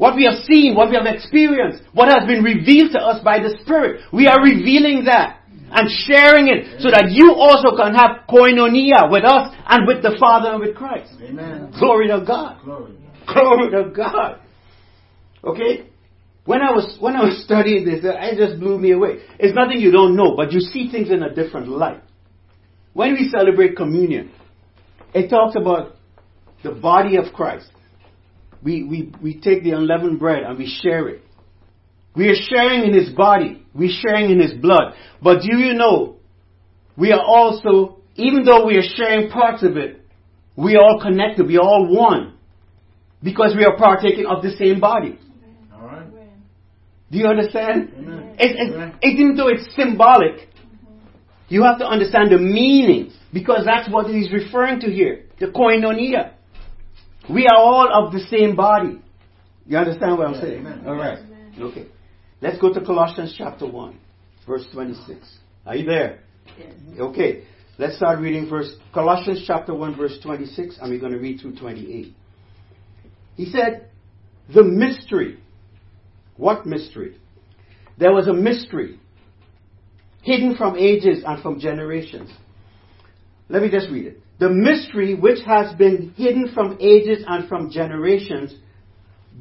what 0.00 0.16
we 0.16 0.25
have 0.25 0.42
seen, 0.45 0.75
what 0.75 0.88
we 0.88 0.97
have 0.97 1.04
experienced, 1.04 1.83
what 1.92 2.09
has 2.09 2.26
been 2.26 2.42
revealed 2.42 2.92
to 2.92 2.99
us 2.99 3.23
by 3.23 3.38
the 3.38 3.59
Spirit. 3.61 4.00
We 4.11 4.28
are 4.28 4.42
revealing 4.42 5.04
that 5.04 5.42
and 5.71 5.90
sharing 6.09 6.49
it 6.49 6.80
so 6.80 6.88
that 6.90 7.11
you 7.11 7.35
also 7.37 7.76
can 7.76 7.92
have 7.95 8.25
koinonia 8.26 9.12
with 9.12 9.25
us 9.26 9.54
and 9.69 9.87
with 9.87 10.02
the 10.02 10.16
Father 10.19 10.52
and 10.52 10.61
with 10.61 10.75
Christ. 10.75 11.12
Amen. 11.21 11.71
Glory 11.78 12.09
to 12.09 12.25
God. 12.26 12.64
Glory. 12.64 12.95
Glory 13.26 13.71
to 13.73 13.90
God. 13.90 14.40
Okay? 15.45 15.90
When 16.47 16.62
I 16.62 16.71
was 16.71 16.97
when 16.99 17.14
I 17.14 17.25
was 17.25 17.45
studying 17.45 17.85
this, 17.85 18.00
it 18.02 18.38
just 18.38 18.59
blew 18.59 18.78
me 18.78 18.92
away. 18.92 19.19
It's 19.38 19.54
nothing 19.54 19.80
you 19.80 19.92
don't 19.92 20.16
know, 20.16 20.35
but 20.35 20.50
you 20.50 20.61
see 20.61 20.90
things 20.90 21.11
in 21.11 21.23
a 21.23 21.35
different 21.35 21.69
light. 21.69 22.02
When 22.95 23.12
we 23.12 23.28
celebrate 23.28 23.76
communion, 23.76 24.33
it 25.12 25.28
talks 25.28 25.57
about 25.57 25.97
the 26.64 26.71
body 26.71 27.16
of 27.16 27.35
Christ. 27.35 27.71
We, 28.62 28.85
we, 28.85 29.12
we 29.23 29.40
take 29.40 29.62
the 29.62 29.73
unleavened 29.73 30.19
bread 30.19 30.43
and 30.43 30.59
we 30.59 30.67
share 30.83 31.09
it. 31.09 31.23
We 32.14 32.29
are 32.29 32.35
sharing 32.35 32.85
in 32.85 32.95
his 32.95 33.11
body. 33.11 33.64
We're 33.75 33.90
sharing 33.90 34.31
in 34.31 34.40
his 34.40 34.52
blood. 34.52 34.95
But 35.23 35.43
do 35.43 35.57
you 35.57 35.75
know, 35.75 36.17
we 36.97 37.12
are 37.12 37.23
also, 37.25 38.00
even 38.17 38.45
though 38.45 38.67
we 38.67 38.76
are 38.76 38.83
sharing 38.83 39.31
parts 39.31 39.62
of 39.62 39.76
it, 39.76 40.05
we 40.57 40.76
are 40.76 40.83
all 40.83 41.00
connected. 41.00 41.47
We 41.47 41.57
are 41.57 41.62
all 41.62 41.87
one. 41.87 42.35
Because 43.23 43.55
we 43.57 43.64
are 43.64 43.76
partaking 43.76 44.26
of 44.26 44.43
the 44.43 44.50
same 44.50 44.81
body. 44.81 45.19
All 45.75 45.87
right. 45.87 46.07
Do 47.11 47.19
you 47.19 47.26
understand? 47.26 47.93
Amen. 47.97 48.35
It, 48.38 48.57
it, 48.57 48.75
Amen. 48.75 48.99
even 49.02 49.37
though 49.37 49.49
it's 49.49 49.75
symbolic, 49.76 50.49
you 51.49 51.64
have 51.64 51.79
to 51.79 51.87
understand 51.87 52.31
the 52.31 52.38
meaning 52.38 53.12
because 53.33 53.64
that's 53.64 53.90
what 53.90 54.07
he's 54.07 54.33
referring 54.33 54.81
to 54.81 54.90
here. 54.90 55.26
The 55.38 55.47
koinonia. 55.47 56.33
We 57.28 57.46
are 57.46 57.56
all 57.58 57.88
of 58.06 58.12
the 58.12 58.20
same 58.20 58.56
body. 58.56 59.00
You 59.66 59.76
understand 59.78 60.18
what 60.18 60.26
I'm 60.28 60.34
Yeah, 60.34 60.40
saying? 60.40 60.60
amen. 60.60 60.82
All 60.86 60.94
right. 60.94 61.18
Okay. 61.58 61.86
Let's 62.40 62.58
go 62.58 62.72
to 62.72 62.80
Colossians 62.80 63.34
chapter 63.36 63.66
1, 63.66 63.98
verse 64.46 64.66
26. 64.72 65.18
Are 65.66 65.76
you 65.76 65.84
there? 65.86 66.20
Okay. 66.98 67.44
Let's 67.78 67.96
start 67.96 68.18
reading 68.18 68.48
verse 68.48 68.70
Colossians 68.92 69.44
chapter 69.46 69.74
1 69.74 69.96
verse 69.96 70.18
26 70.22 70.78
and 70.80 70.90
we're 70.90 71.00
going 71.00 71.12
to 71.12 71.18
read 71.18 71.40
through 71.40 71.56
28. 71.56 72.12
He 73.36 73.46
said, 73.46 73.88
"The 74.52 74.62
mystery. 74.62 75.38
What 76.36 76.66
mystery? 76.66 77.16
There 77.98 78.12
was 78.12 78.26
a 78.28 78.32
mystery 78.34 78.98
hidden 80.22 80.56
from 80.56 80.76
ages 80.76 81.22
and 81.26 81.42
from 81.42 81.58
generations. 81.60 82.30
Let 83.48 83.62
me 83.62 83.70
just 83.70 83.88
read 83.90 84.06
it. 84.06 84.20
The 84.40 84.49
mystery 84.49 85.14
which 85.14 85.38
has 85.47 85.75
been 85.76 86.14
hidden 86.16 86.50
from 86.52 86.78
ages 86.80 87.23
and 87.28 87.49
from 87.49 87.70
generations, 87.70 88.54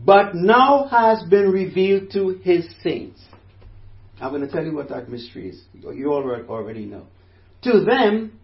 but 0.06 0.36
now 0.36 0.88
has 0.92 1.24
been 1.30 1.52
revealed 1.52 2.12
to 2.12 2.40
his 2.44 2.68
saints. 2.84 3.20
I'm 4.22 4.32
going 4.32 4.46
to 4.46 4.52
tell 4.52 4.64
you 4.64 4.76
what 4.76 4.90
that 4.90 5.10
mystery 5.10 5.50
is. 5.50 5.64
You 5.74 6.12
already 6.14 6.86
know. 6.86 7.08
To 7.64 7.86
them, 7.86 8.40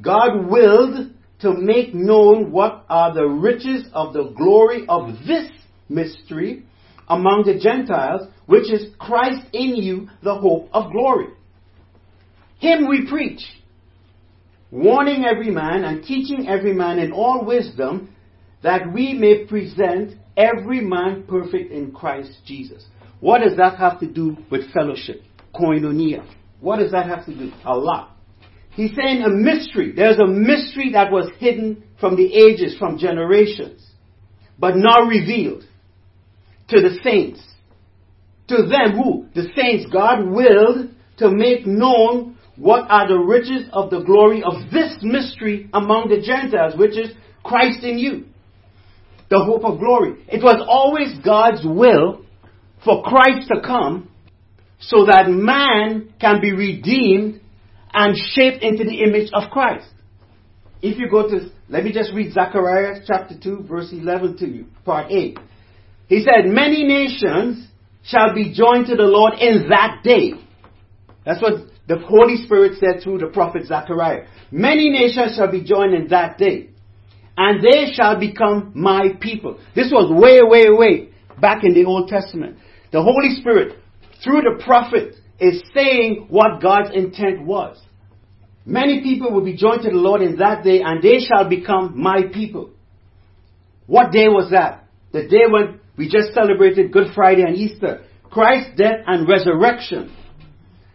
God 0.00 0.48
willed 0.48 1.12
to 1.40 1.52
make 1.52 1.94
known 1.94 2.50
what 2.50 2.86
are 2.88 3.12
the 3.14 3.26
riches 3.26 3.84
of 3.92 4.14
the 4.14 4.32
glory 4.36 4.86
of 4.88 5.10
this 5.26 5.50
mystery 5.88 6.64
among 7.08 7.44
the 7.44 7.58
Gentiles, 7.58 8.28
which 8.46 8.72
is 8.72 8.94
Christ 8.98 9.46
in 9.52 9.76
you, 9.76 10.08
the 10.22 10.34
hope 10.34 10.68
of 10.72 10.90
glory. 10.90 11.28
Him 12.58 12.88
we 12.88 13.06
preach, 13.08 13.40
warning 14.70 15.24
every 15.24 15.50
man 15.50 15.84
and 15.84 16.04
teaching 16.04 16.48
every 16.48 16.72
man 16.72 16.98
in 16.98 17.12
all 17.12 17.44
wisdom, 17.44 18.14
that 18.62 18.92
we 18.92 19.14
may 19.14 19.44
present 19.46 20.14
every 20.36 20.80
man 20.80 21.24
perfect 21.28 21.72
in 21.72 21.92
Christ 21.92 22.32
Jesus. 22.44 22.84
What 23.20 23.40
does 23.40 23.56
that 23.56 23.78
have 23.78 24.00
to 24.00 24.06
do 24.06 24.36
with 24.50 24.72
fellowship? 24.72 25.22
Koinonia. 25.54 26.26
What 26.60 26.78
does 26.78 26.92
that 26.92 27.06
have 27.06 27.24
to 27.26 27.34
do? 27.34 27.52
A 27.64 27.76
lot. 27.76 28.16
He's 28.70 28.94
saying 28.94 29.22
a 29.22 29.28
mystery. 29.28 29.92
There's 29.92 30.18
a 30.18 30.26
mystery 30.26 30.92
that 30.92 31.10
was 31.10 31.30
hidden 31.38 31.82
from 31.98 32.16
the 32.16 32.32
ages, 32.32 32.76
from 32.78 32.98
generations, 32.98 33.84
but 34.58 34.76
now 34.76 35.02
revealed 35.02 35.64
to 36.68 36.80
the 36.80 36.98
saints. 37.02 37.42
To 38.48 38.56
them 38.56 38.96
who? 38.96 39.26
The 39.34 39.48
saints 39.56 39.86
God 39.92 40.28
willed 40.28 40.90
to 41.18 41.30
make 41.30 41.66
known 41.66 42.37
what 42.58 42.90
are 42.90 43.06
the 43.06 43.18
riches 43.18 43.68
of 43.72 43.90
the 43.90 44.00
glory 44.00 44.42
of 44.42 44.70
this 44.72 44.96
mystery 45.02 45.70
among 45.72 46.08
the 46.08 46.20
Gentiles, 46.20 46.74
which 46.76 46.98
is 46.98 47.10
Christ 47.44 47.84
in 47.84 47.98
you. 47.98 48.26
The 49.30 49.38
hope 49.44 49.64
of 49.64 49.78
glory. 49.78 50.24
It 50.26 50.42
was 50.42 50.64
always 50.66 51.18
God's 51.24 51.64
will 51.64 52.24
for 52.84 53.02
Christ 53.02 53.48
to 53.54 53.60
come 53.60 54.10
so 54.80 55.06
that 55.06 55.28
man 55.28 56.12
can 56.20 56.40
be 56.40 56.52
redeemed 56.52 57.40
and 57.92 58.16
shaped 58.16 58.62
into 58.62 58.84
the 58.84 59.02
image 59.02 59.30
of 59.32 59.50
Christ. 59.50 59.88
If 60.80 60.98
you 60.98 61.10
go 61.10 61.28
to, 61.28 61.50
let 61.68 61.84
me 61.84 61.92
just 61.92 62.12
read 62.14 62.32
Zechariah 62.32 63.02
chapter 63.06 63.34
2 63.40 63.64
verse 63.68 63.90
11 63.92 64.38
to 64.38 64.48
you, 64.48 64.66
part 64.84 65.10
8. 65.10 65.38
He 66.08 66.24
said, 66.24 66.46
many 66.46 66.84
nations 66.84 67.68
shall 68.04 68.34
be 68.34 68.52
joined 68.54 68.86
to 68.86 68.96
the 68.96 69.02
Lord 69.02 69.34
in 69.40 69.68
that 69.68 70.00
day. 70.02 70.32
That's 71.24 71.42
what 71.42 71.68
the 71.88 71.98
Holy 71.98 72.36
Spirit 72.44 72.78
said 72.78 73.02
through 73.02 73.18
the 73.18 73.28
prophet 73.28 73.66
Zechariah. 73.66 74.26
Many 74.50 74.90
nations 74.90 75.36
shall 75.36 75.50
be 75.50 75.64
joined 75.64 75.94
in 75.94 76.08
that 76.08 76.36
day. 76.36 76.68
And 77.36 77.64
they 77.64 77.92
shall 77.92 78.18
become 78.18 78.72
my 78.74 79.10
people. 79.20 79.58
This 79.74 79.90
was 79.90 80.12
way, 80.12 80.40
way, 80.42 80.70
way 80.70 81.10
back 81.40 81.64
in 81.64 81.72
the 81.72 81.84
Old 81.84 82.08
Testament. 82.08 82.58
The 82.92 83.02
Holy 83.02 83.36
Spirit, 83.40 83.78
through 84.22 84.42
the 84.42 84.62
prophet, 84.62 85.14
is 85.40 85.62
saying 85.72 86.26
what 86.28 86.60
God's 86.60 86.90
intent 86.92 87.42
was. 87.46 87.80
Many 88.66 89.02
people 89.02 89.32
will 89.32 89.44
be 89.44 89.56
joined 89.56 89.82
to 89.82 89.90
the 89.90 89.96
Lord 89.96 90.20
in 90.20 90.36
that 90.36 90.62
day, 90.64 90.82
and 90.82 91.02
they 91.02 91.20
shall 91.20 91.48
become 91.48 91.98
my 91.98 92.22
people. 92.34 92.70
What 93.86 94.12
day 94.12 94.28
was 94.28 94.50
that? 94.50 94.84
The 95.12 95.26
day 95.26 95.46
when 95.48 95.80
we 95.96 96.10
just 96.10 96.34
celebrated 96.34 96.92
Good 96.92 97.14
Friday 97.14 97.42
and 97.42 97.56
Easter. 97.56 98.04
Christ's 98.30 98.76
death 98.76 99.00
and 99.06 99.26
resurrection. 99.26 100.14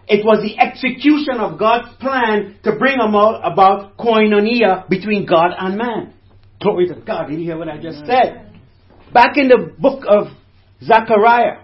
It 0.08 0.26
was 0.26 0.44
the 0.44 0.60
execution 0.60 1.40
of 1.40 1.58
God's 1.58 1.96
plan 1.98 2.58
to 2.64 2.76
bring 2.76 2.96
about, 3.00 3.42
about 3.50 3.98
koinonia 3.98 4.88
between 4.90 5.26
God 5.26 5.52
and 5.58 5.78
man. 5.78 6.14
Glory 6.62 6.88
to 6.90 6.96
God. 6.96 7.28
Did 7.28 7.40
you 7.40 7.46
hear 7.46 7.58
what 7.58 7.70
I 7.70 7.78
just 7.78 8.00
said? 8.06 8.52
Back 9.14 9.38
in 9.38 9.48
the 9.48 9.74
book 9.78 10.04
of 10.08 10.28
Zechariah, 10.84 11.62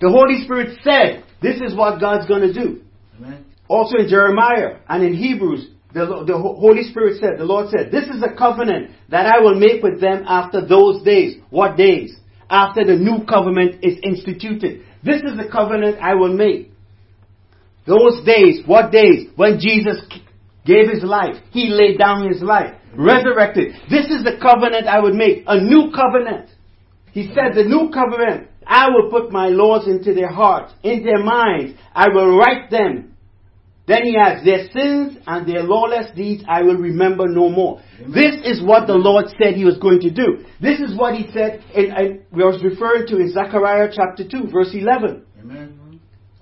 the 0.00 0.10
Holy 0.10 0.44
Spirit 0.44 0.78
said, 0.82 1.24
this 1.42 1.60
is 1.60 1.74
what 1.74 2.00
God's 2.00 2.26
going 2.26 2.42
to 2.42 2.52
do. 2.52 2.82
Amen. 3.18 3.44
Also 3.68 3.98
in 3.98 4.08
Jeremiah 4.08 4.78
and 4.88 5.04
in 5.04 5.14
Hebrews, 5.14 5.68
the, 5.92 6.24
the 6.26 6.38
Holy 6.38 6.84
Spirit 6.84 7.20
said, 7.20 7.38
the 7.38 7.44
Lord 7.44 7.70
said, 7.70 7.90
this 7.90 8.04
is 8.04 8.22
a 8.22 8.36
covenant 8.36 8.90
that 9.10 9.26
I 9.26 9.40
will 9.40 9.58
make 9.58 9.82
with 9.82 10.00
them 10.00 10.24
after 10.26 10.66
those 10.66 11.02
days. 11.02 11.36
What 11.50 11.76
days? 11.76 12.16
After 12.48 12.84
the 12.84 12.96
new 12.96 13.24
covenant 13.26 13.84
is 13.84 13.98
instituted. 14.02 14.84
This 15.02 15.22
is 15.22 15.36
the 15.36 15.48
covenant 15.50 15.98
I 16.00 16.14
will 16.14 16.32
make. 16.32 16.72
Those 17.90 18.24
days, 18.24 18.62
what 18.66 18.92
days? 18.92 19.30
When 19.34 19.58
Jesus 19.58 19.98
gave 20.64 20.88
his 20.88 21.02
life. 21.02 21.34
He 21.50 21.70
laid 21.70 21.98
down 21.98 22.28
his 22.28 22.40
life. 22.40 22.74
Resurrected. 22.94 23.72
This 23.90 24.06
is 24.06 24.22
the 24.22 24.38
covenant 24.40 24.86
I 24.86 25.00
would 25.00 25.14
make. 25.14 25.42
A 25.48 25.60
new 25.60 25.90
covenant. 25.90 26.50
He 27.10 27.26
said 27.34 27.56
the 27.56 27.64
new 27.64 27.90
covenant, 27.90 28.48
I 28.64 28.86
will 28.90 29.10
put 29.10 29.32
my 29.32 29.48
laws 29.48 29.88
into 29.88 30.14
their 30.14 30.30
hearts, 30.30 30.72
in 30.84 31.02
their 31.02 31.18
minds. 31.18 31.76
I 31.92 32.06
will 32.14 32.36
write 32.36 32.70
them. 32.70 33.16
Then 33.88 34.04
he 34.04 34.16
adds, 34.16 34.44
their 34.44 34.68
sins 34.70 35.18
and 35.26 35.48
their 35.48 35.64
lawless 35.64 36.14
deeds 36.14 36.44
I 36.48 36.62
will 36.62 36.76
remember 36.76 37.26
no 37.26 37.48
more. 37.48 37.82
This 37.98 38.36
is 38.44 38.62
what 38.62 38.86
the 38.86 38.94
Lord 38.94 39.24
said 39.42 39.54
he 39.54 39.64
was 39.64 39.78
going 39.78 39.98
to 40.02 40.10
do. 40.10 40.44
This 40.60 40.78
is 40.78 40.96
what 40.96 41.16
he 41.16 41.28
said, 41.32 41.64
in, 41.74 42.22
we 42.30 42.44
was 42.44 42.62
referring 42.62 43.08
to 43.08 43.16
in 43.16 43.32
Zechariah 43.32 43.88
chapter 43.92 44.22
2, 44.28 44.52
verse 44.52 44.70
11. 44.74 45.26
Amen. 45.40 45.79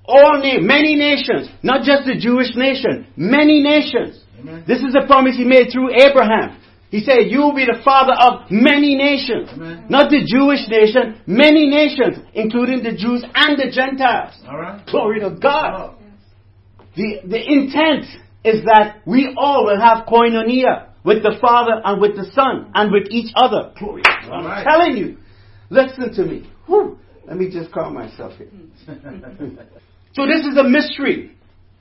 All 0.09 0.41
na- 0.41 0.61
many 0.61 0.97
nations, 0.97 1.50
not 1.62 1.85
just 1.85 2.07
the 2.07 2.17
Jewish 2.19 2.57
nation, 2.57 3.07
many 3.17 3.61
nations. 3.62 4.25
Amen. 4.41 4.65
This 4.67 4.79
is 4.79 4.97
a 4.97 5.07
promise 5.07 5.37
he 5.37 5.45
made 5.45 5.69
through 5.71 5.91
Abraham. 6.00 6.59
He 6.91 7.00
said, 7.00 7.29
you 7.29 7.41
will 7.41 7.55
be 7.55 7.67
the 7.67 7.83
father 7.85 8.15
of 8.17 8.50
many 8.50 8.95
nations. 8.95 9.50
Amen. 9.53 9.85
Not 9.91 10.09
the 10.09 10.25
Jewish 10.25 10.67
nation, 10.69 11.21
many 11.27 11.69
nations, 11.69 12.25
including 12.33 12.83
the 12.83 12.93
Jews 12.97 13.23
and 13.35 13.59
the 13.59 13.71
Gentiles. 13.71 14.33
All 14.49 14.57
right. 14.57 14.81
Glory 14.87 15.21
to 15.21 15.31
God. 15.38 15.75
Oh. 15.77 15.95
The, 16.97 17.21
the 17.29 17.45
intent 17.45 18.07
is 18.43 18.65
that 18.65 19.03
we 19.05 19.35
all 19.37 19.67
will 19.67 19.79
have 19.79 20.07
koinonia 20.07 20.88
with 21.05 21.23
the 21.23 21.37
Father 21.41 21.83
and 21.85 22.00
with 22.00 22.17
the 22.17 22.25
Son 22.33 22.71
and 22.75 22.91
with 22.91 23.09
each 23.11 23.33
other. 23.37 23.73
Glory. 23.79 24.03
I'm 24.07 24.33
All 24.33 24.45
right. 24.45 24.65
telling 24.65 24.97
you. 24.97 25.19
Listen 25.69 26.15
to 26.15 26.25
me. 26.25 26.50
Whew. 26.67 26.99
Let 27.27 27.37
me 27.37 27.50
just 27.50 27.71
calm 27.73 27.93
myself 27.93 28.33
here. 28.38 28.49
So 30.15 30.27
this 30.27 30.47
is 30.47 30.57
a 30.57 30.65
mystery. 30.65 31.37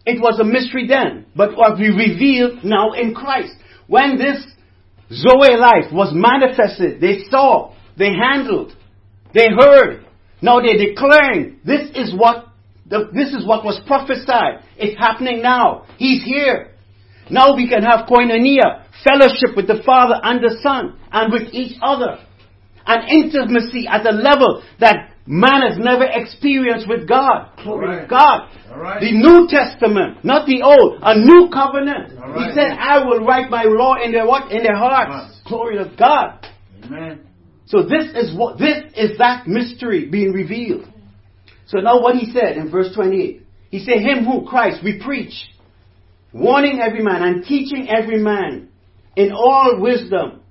It 0.05 0.21
was 0.21 0.39
a 0.39 0.43
mystery 0.43 0.87
then, 0.87 1.25
but 1.35 1.57
what 1.57 1.77
we 1.77 1.89
revealed 1.89 2.63
now 2.63 2.93
in 2.93 3.13
Christ. 3.13 3.53
When 3.87 4.17
this 4.17 4.45
Zoe 5.11 5.55
life 5.57 5.91
was 5.91 6.11
manifested, 6.13 7.01
they 7.01 7.23
saw, 7.29 7.73
they 7.97 8.11
handled, 8.13 8.73
they 9.33 9.47
heard. 9.49 10.05
Now 10.41 10.61
they're 10.61 10.77
declaring, 10.77 11.59
this 11.65 11.89
is 11.95 12.13
what, 12.15 12.47
the, 12.89 13.09
this 13.13 13.33
is 13.33 13.45
what 13.45 13.65
was 13.65 13.81
prophesied. 13.85 14.63
It's 14.77 14.97
happening 14.97 15.41
now. 15.41 15.85
He's 15.97 16.23
here. 16.23 16.71
Now 17.29 17.55
we 17.55 17.67
can 17.67 17.83
have 17.83 18.07
koinonia, 18.07 18.85
fellowship 19.03 19.55
with 19.55 19.67
the 19.67 19.81
Father 19.85 20.15
and 20.23 20.41
the 20.41 20.57
Son, 20.61 20.97
and 21.11 21.33
with 21.33 21.53
each 21.53 21.77
other. 21.81 22.19
An 22.85 23.07
intimacy 23.09 23.87
at 23.87 24.05
a 24.05 24.11
level 24.11 24.63
that 24.79 25.11
man 25.27 25.61
has 25.67 25.77
never 25.77 26.05
experienced 26.05 26.87
with 26.87 27.07
God. 27.07 27.51
Glory 27.63 27.87
right. 27.87 28.01
to 28.01 28.07
God. 28.07 28.49
The 29.01 29.11
New 29.11 29.47
Testament, 29.49 30.23
not 30.23 30.47
the 30.47 30.61
Old, 30.61 30.99
a 31.01 31.17
new 31.17 31.49
covenant. 31.51 32.11
He 32.11 32.53
said, 32.53 32.77
I 32.77 33.03
will 33.05 33.25
write 33.25 33.49
my 33.49 33.63
law 33.63 33.95
in 34.01 34.11
their 34.11 34.25
what? 34.25 34.51
In 34.51 34.63
their 34.63 34.75
hearts. 34.75 35.41
Glory 35.47 35.77
to 35.77 35.93
God. 35.97 36.45
Amen. 36.83 37.27
So 37.65 37.83
this 37.83 38.15
is 38.15 38.37
what 38.37 38.57
this 38.57 38.77
is 38.95 39.17
that 39.17 39.47
mystery 39.47 40.09
being 40.09 40.31
revealed. 40.31 40.85
So 41.65 41.79
now 41.79 42.01
what 42.01 42.15
he 42.15 42.31
said 42.31 42.55
in 42.57 42.71
verse 42.71 42.93
28. 42.95 43.43
He 43.69 43.79
said, 43.79 43.97
Him 43.97 44.23
who 44.23 44.45
Christ 44.47 44.81
we 44.83 45.01
preach, 45.03 45.33
warning 46.33 46.79
every 46.81 47.03
man 47.03 47.23
and 47.23 47.43
teaching 47.43 47.89
every 47.89 48.19
man 48.19 48.69
in 49.17 49.31
all 49.33 49.77
wisdom, 49.79 50.41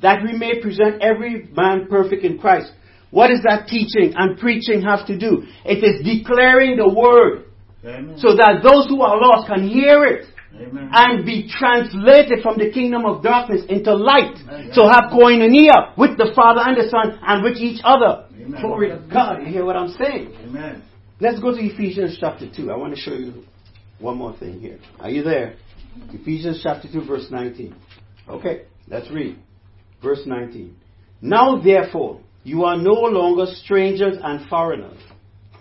that 0.00 0.22
we 0.22 0.32
may 0.32 0.62
present 0.62 1.02
every 1.02 1.48
man 1.52 1.88
perfect 1.90 2.24
in 2.24 2.38
Christ. 2.38 2.72
What 3.10 3.28
does 3.28 3.42
that 3.42 3.68
teaching 3.68 4.14
and 4.16 4.38
preaching 4.38 4.82
have 4.82 5.06
to 5.06 5.18
do? 5.18 5.44
It 5.64 5.82
is 5.82 6.04
declaring 6.04 6.76
the 6.76 6.88
word 6.88 7.46
Amen. 7.84 8.18
so 8.18 8.36
that 8.36 8.60
those 8.62 8.88
who 8.88 9.00
are 9.02 9.18
lost 9.20 9.48
can 9.48 9.66
hear 9.66 10.04
it 10.04 10.26
Amen. 10.54 10.90
and 10.92 11.24
be 11.24 11.48
translated 11.48 12.42
from 12.42 12.58
the 12.58 12.70
kingdom 12.70 13.06
of 13.06 13.22
darkness 13.22 13.62
into 13.68 13.94
light. 13.94 14.36
Amen. 14.44 14.70
So 14.72 14.88
have 14.88 15.10
koinonia 15.12 15.96
with 15.96 16.18
the 16.18 16.32
Father 16.34 16.60
and 16.64 16.76
the 16.76 16.90
Son 16.90 17.18
and 17.22 17.42
with 17.42 17.56
each 17.56 17.80
other. 17.82 18.26
Glory 18.60 18.88
to 18.88 19.02
God. 19.10 19.40
You 19.42 19.52
hear 19.52 19.64
what 19.64 19.76
I'm 19.76 19.92
saying? 19.92 20.34
Amen. 20.44 20.82
Let's 21.20 21.40
go 21.40 21.54
to 21.54 21.60
Ephesians 21.60 22.16
chapter 22.20 22.46
2. 22.50 22.70
I 22.70 22.76
want 22.76 22.94
to 22.94 23.00
show 23.00 23.12
you 23.12 23.44
one 23.98 24.16
more 24.16 24.36
thing 24.36 24.60
here. 24.60 24.78
Are 25.00 25.10
you 25.10 25.22
there? 25.22 25.56
Ephesians 26.12 26.60
chapter 26.62 26.88
2, 26.90 27.04
verse 27.04 27.26
19. 27.30 27.74
Okay, 28.28 28.62
let's 28.88 29.10
read. 29.10 29.38
Verse 30.02 30.20
19. 30.24 30.76
Now 31.20 31.60
therefore, 31.60 32.20
you 32.48 32.64
are 32.64 32.78
no 32.78 32.94
longer 32.94 33.44
strangers 33.46 34.16
and 34.22 34.48
foreigners. 34.48 34.98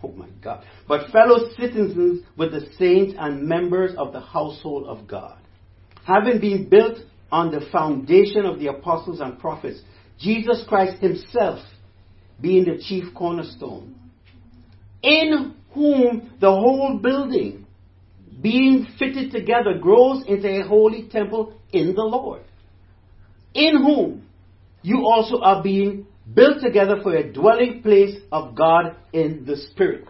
Oh 0.01 0.13
my 0.13 0.29
God. 0.41 0.63
But 0.88 1.12
fellow 1.12 1.50
citizens 1.60 2.24
with 2.38 2.51
the 2.51 2.62
saints 2.79 3.13
and 3.20 3.44
members 3.44 3.94
of 3.98 4.13
the 4.13 4.22
household 4.22 4.88
of 4.88 5.06
God. 5.06 5.38
Having 6.06 6.39
been 6.39 6.70
built 6.70 7.00
on 7.29 7.51
the 7.51 7.60
foundation 7.74 8.46
of 8.46 8.60
the 8.60 8.67
apostles 8.67 9.20
and 9.20 9.38
prophets, 9.38 9.82
Jesus 10.17 10.63
Christ 10.65 11.01
himself 11.01 11.60
being 12.39 12.63
the 12.63 12.82
chief 12.82 13.13
cornerstone, 13.13 13.96
in 15.03 15.56
whom 15.74 16.32
the 16.39 16.50
whole 16.50 17.00
building, 17.03 17.65
being 18.41 18.88
fitted 18.98 19.32
together, 19.34 19.77
grows 19.82 20.24
into 20.25 20.48
a 20.48 20.65
holy 20.65 21.10
temple 21.10 21.60
in 21.74 21.96
the 21.96 22.03
Lord, 22.03 22.44
in 23.53 23.75
whom 23.75 24.25
you 24.84 25.06
also 25.06 25.41
are 25.41 25.62
being 25.62 26.08
built 26.34 26.62
together 26.62 27.00
for 27.01 27.15
a 27.15 27.31
dwelling 27.31 27.81
place 27.81 28.17
of 28.31 28.55
God 28.55 28.96
in 29.13 29.46
the 29.46 29.57
Spirit. 29.57 30.07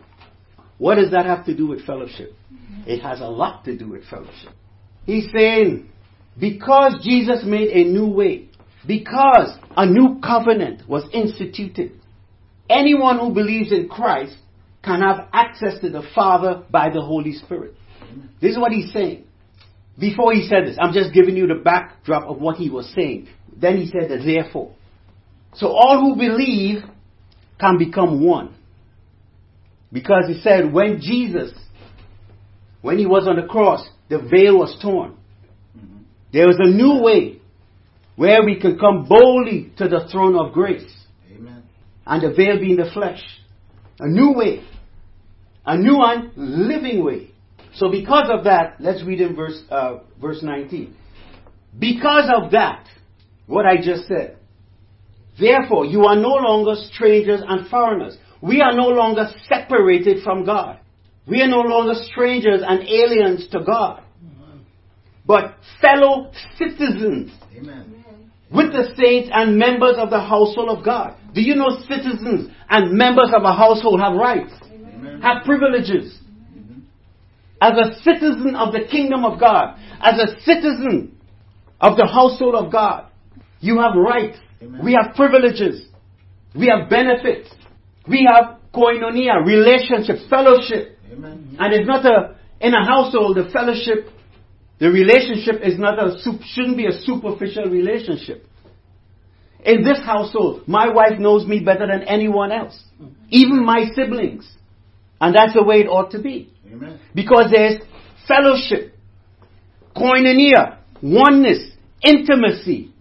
What 0.77 0.95
does 0.95 1.11
that 1.11 1.25
have 1.25 1.45
to 1.45 1.55
do 1.55 1.67
with 1.67 1.85
fellowship? 1.85 2.33
It 2.85 3.01
has 3.01 3.19
a 3.19 3.27
lot 3.27 3.65
to 3.65 3.77
do 3.77 3.89
with 3.89 4.05
fellowship. 4.05 4.51
He's 5.05 5.27
saying, 5.35 5.89
because 6.39 7.03
Jesus 7.03 7.43
made 7.45 7.69
a 7.69 7.83
new 7.83 8.07
way, 8.07 8.49
because 8.85 9.57
a 9.75 9.85
new 9.85 10.19
covenant 10.21 10.87
was 10.87 11.03
instituted, 11.13 11.99
anyone 12.69 13.19
who 13.19 13.33
believes 13.33 13.71
in 13.71 13.89
Christ 13.89 14.37
can 14.83 15.01
have 15.01 15.27
access 15.33 15.79
to 15.81 15.89
the 15.89 16.03
Father 16.13 16.63
by 16.69 16.89
the 16.89 17.01
Holy 17.01 17.33
Spirit. 17.33 17.73
This 18.41 18.51
is 18.51 18.59
what 18.59 18.71
he's 18.71 18.91
saying. 18.93 19.25
Before 19.99 20.31
he 20.33 20.47
said 20.47 20.65
this, 20.65 20.77
I'm 20.79 20.93
just 20.93 21.13
giving 21.13 21.35
you 21.35 21.47
the 21.47 21.61
backdrop 21.63 22.29
of 22.29 22.39
what 22.39 22.57
he 22.57 22.69
was 22.69 22.91
saying. 22.95 23.27
Then 23.55 23.77
he 23.77 23.87
said 23.87 24.11
that 24.11 24.23
therefore. 24.23 24.73
So 25.55 25.67
all 25.67 26.01
who 26.01 26.15
believe 26.15 26.83
can 27.59 27.77
become 27.77 28.23
one. 28.23 28.55
Because 29.91 30.25
he 30.27 30.39
said 30.41 30.71
when 30.71 30.99
Jesus, 31.01 31.51
when 32.81 32.97
he 32.97 33.05
was 33.05 33.27
on 33.27 33.37
the 33.37 33.47
cross, 33.47 33.87
the 34.09 34.19
veil 34.19 34.57
was 34.57 34.77
torn. 34.81 35.17
There 36.33 36.47
was 36.47 36.57
a 36.59 36.69
new 36.69 37.01
way 37.01 37.41
where 38.15 38.43
we 38.43 38.59
can 38.59 38.77
come 38.77 39.07
boldly 39.07 39.71
to 39.77 39.87
the 39.87 40.07
throne 40.11 40.35
of 40.35 40.53
grace. 40.53 40.91
Amen. 41.31 41.63
And 42.05 42.21
the 42.21 42.35
veil 42.35 42.59
being 42.59 42.77
the 42.77 42.89
flesh. 42.93 43.21
A 43.99 44.07
new 44.07 44.33
way. 44.33 44.63
A 45.65 45.77
new 45.77 46.01
and 46.01 46.31
living 46.35 47.03
way. 47.03 47.31
So 47.75 47.91
because 47.91 48.29
of 48.31 48.43
that, 48.45 48.77
let's 48.79 49.03
read 49.03 49.21
in 49.21 49.35
verse, 49.35 49.61
uh, 49.69 49.99
verse 50.19 50.41
19. 50.41 50.95
Because 51.77 52.29
of 52.33 52.51
that, 52.51 52.87
what 53.45 53.65
I 53.65 53.77
just 53.77 54.07
said, 54.07 54.37
Therefore, 55.39 55.85
you 55.85 56.05
are 56.05 56.15
no 56.15 56.35
longer 56.35 56.73
strangers 56.91 57.41
and 57.47 57.67
foreigners. 57.69 58.17
We 58.41 58.61
are 58.61 58.73
no 58.73 58.87
longer 58.87 59.27
separated 59.47 60.23
from 60.23 60.45
God. 60.45 60.79
We 61.27 61.41
are 61.41 61.47
no 61.47 61.61
longer 61.61 61.93
strangers 62.11 62.61
and 62.65 62.81
aliens 62.87 63.47
to 63.51 63.61
God. 63.63 64.03
But 65.25 65.55
fellow 65.81 66.31
citizens 66.57 67.31
Amen. 67.55 68.05
with 68.49 68.71
the 68.71 68.93
saints 68.95 69.29
and 69.31 69.57
members 69.57 69.95
of 69.97 70.09
the 70.09 70.21
household 70.21 70.69
of 70.69 70.85
God. 70.85 71.17
Do 71.35 71.41
you 71.41 71.55
know 71.55 71.81
citizens 71.81 72.49
and 72.69 72.97
members 72.97 73.31
of 73.35 73.43
a 73.43 73.53
household 73.53 73.99
have 73.99 74.13
rights? 74.13 74.53
Amen. 74.71 75.21
Have 75.21 75.43
privileges. 75.43 76.17
As 77.61 77.73
a 77.73 77.99
citizen 78.01 78.55
of 78.55 78.71
the 78.71 78.85
kingdom 78.89 79.25
of 79.25 79.39
God, 79.39 79.77
as 79.99 80.17
a 80.19 80.39
citizen 80.41 81.17
of 81.81 81.97
the 81.97 82.05
household 82.05 82.55
of 82.55 82.71
God, 82.71 83.07
you 83.59 83.79
have 83.79 83.95
rights. 83.95 84.37
Amen. 84.61 84.83
We 84.83 84.93
have 84.93 85.15
privileges. 85.15 85.87
We 86.55 86.67
have 86.67 86.89
benefits. 86.89 87.49
We 88.07 88.27
have 88.31 88.57
koinonia, 88.73 89.45
relationship, 89.45 90.29
fellowship. 90.29 90.97
Amen. 91.11 91.57
And 91.59 91.73
it's 91.73 91.87
not 91.87 92.05
a, 92.05 92.35
in 92.59 92.73
a 92.73 92.85
household, 92.85 93.37
the 93.37 93.49
fellowship, 93.51 94.09
the 94.79 94.89
relationship 94.89 95.61
is 95.63 95.77
not 95.77 95.99
a, 95.99 96.17
shouldn't 96.53 96.77
be 96.77 96.85
a 96.85 96.91
superficial 96.91 97.65
relationship. 97.65 98.45
In 99.65 99.83
this 99.83 99.99
household, 100.05 100.67
my 100.67 100.87
wife 100.93 101.19
knows 101.19 101.45
me 101.45 101.59
better 101.59 101.87
than 101.87 102.03
anyone 102.03 102.51
else. 102.51 102.81
Even 103.29 103.65
my 103.65 103.85
siblings. 103.95 104.49
And 105.19 105.35
that's 105.35 105.53
the 105.53 105.63
way 105.63 105.77
it 105.77 105.87
ought 105.87 106.11
to 106.11 106.21
be. 106.21 106.53
Amen. 106.71 106.99
Because 107.13 107.51
there's 107.51 107.81
fellowship, 108.27 108.93
koinonia, 109.95 110.77
oneness, 111.01 111.71
intimacy. 112.03 112.93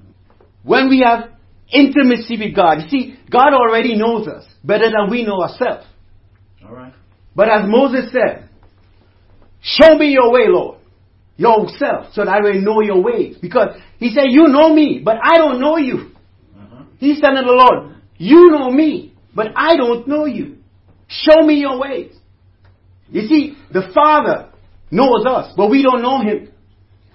When 0.62 0.88
we 0.88 1.04
have 1.06 1.35
intimacy 1.70 2.36
with 2.38 2.54
God. 2.54 2.82
You 2.82 2.88
see, 2.88 3.18
God 3.30 3.52
already 3.52 3.96
knows 3.96 4.28
us 4.28 4.44
better 4.62 4.90
than 4.90 5.10
we 5.10 5.24
know 5.24 5.42
ourselves. 5.42 5.86
All 6.64 6.74
right. 6.74 6.92
But 7.34 7.48
as 7.48 7.62
Moses 7.66 8.12
said, 8.12 8.48
show 9.60 9.96
me 9.96 10.08
your 10.08 10.32
way, 10.32 10.46
Lord, 10.48 10.78
yourself, 11.36 12.12
so 12.12 12.24
that 12.24 12.30
I 12.30 12.40
may 12.40 12.58
know 12.58 12.80
your 12.80 13.02
ways. 13.02 13.36
Because 13.40 13.76
he 13.98 14.10
said, 14.10 14.26
you 14.28 14.48
know 14.48 14.72
me, 14.72 15.02
but 15.04 15.16
I 15.22 15.36
don't 15.36 15.60
know 15.60 15.76
you. 15.76 16.12
Uh-huh. 16.56 16.84
He 16.98 17.14
said 17.14 17.30
to 17.30 17.42
the 17.42 17.52
Lord, 17.52 17.96
you 18.16 18.50
know 18.50 18.70
me, 18.70 19.14
but 19.34 19.48
I 19.54 19.76
don't 19.76 20.08
know 20.08 20.24
you. 20.24 20.58
Show 21.08 21.42
me 21.42 21.54
your 21.60 21.78
ways. 21.78 22.12
You 23.10 23.28
see, 23.28 23.56
the 23.72 23.90
Father 23.94 24.50
knows 24.90 25.24
us, 25.26 25.52
but 25.56 25.70
we 25.70 25.82
don't 25.82 26.02
know 26.02 26.22
Him. 26.22 26.50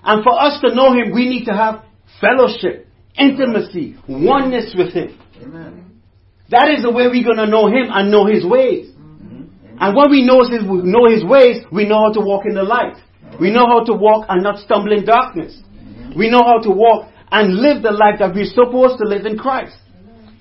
And 0.04 0.24
for 0.24 0.40
us 0.40 0.62
to 0.62 0.74
know 0.74 0.94
Him, 0.94 1.14
we 1.14 1.28
need 1.28 1.46
to 1.46 1.54
have 1.54 1.84
fellowship 2.20 2.88
intimacy, 3.18 3.96
oneness 4.08 4.74
with 4.78 4.94
Him. 4.94 5.18
Amen. 5.42 6.02
That 6.50 6.70
is 6.76 6.84
the 6.84 6.92
way 6.92 7.08
we're 7.08 7.24
going 7.24 7.38
to 7.38 7.48
know 7.48 7.68
Him 7.68 7.88
and 7.90 8.12
know 8.12 8.26
His 8.26 8.46
ways. 8.46 8.92
Mm-hmm. 8.92 9.78
And 9.80 9.96
when 9.96 10.12
we 10.12 10.26
know 10.26 10.44
His, 10.44 10.64
know 10.64 11.08
His 11.10 11.24
ways, 11.24 11.64
we 11.72 11.88
know 11.88 12.08
how 12.08 12.14
to 12.14 12.22
walk 12.22 12.46
in 12.46 12.56
the 12.56 12.64
light. 12.64 12.98
We 13.40 13.52
know 13.52 13.66
how 13.66 13.84
to 13.86 13.94
walk 13.94 14.26
and 14.30 14.44
not 14.44 14.60
stumble 14.60 14.92
in 14.92 15.06
darkness. 15.06 15.56
Mm-hmm. 15.56 16.20
We 16.20 16.30
know 16.30 16.44
how 16.44 16.60
to 16.60 16.70
walk 16.70 17.10
and 17.32 17.56
live 17.56 17.82
the 17.82 17.92
life 17.92 18.20
that 18.20 18.36
we're 18.36 18.46
supposed 18.46 19.00
to 19.00 19.08
live 19.08 19.26
in 19.26 19.38
Christ. 19.38 19.78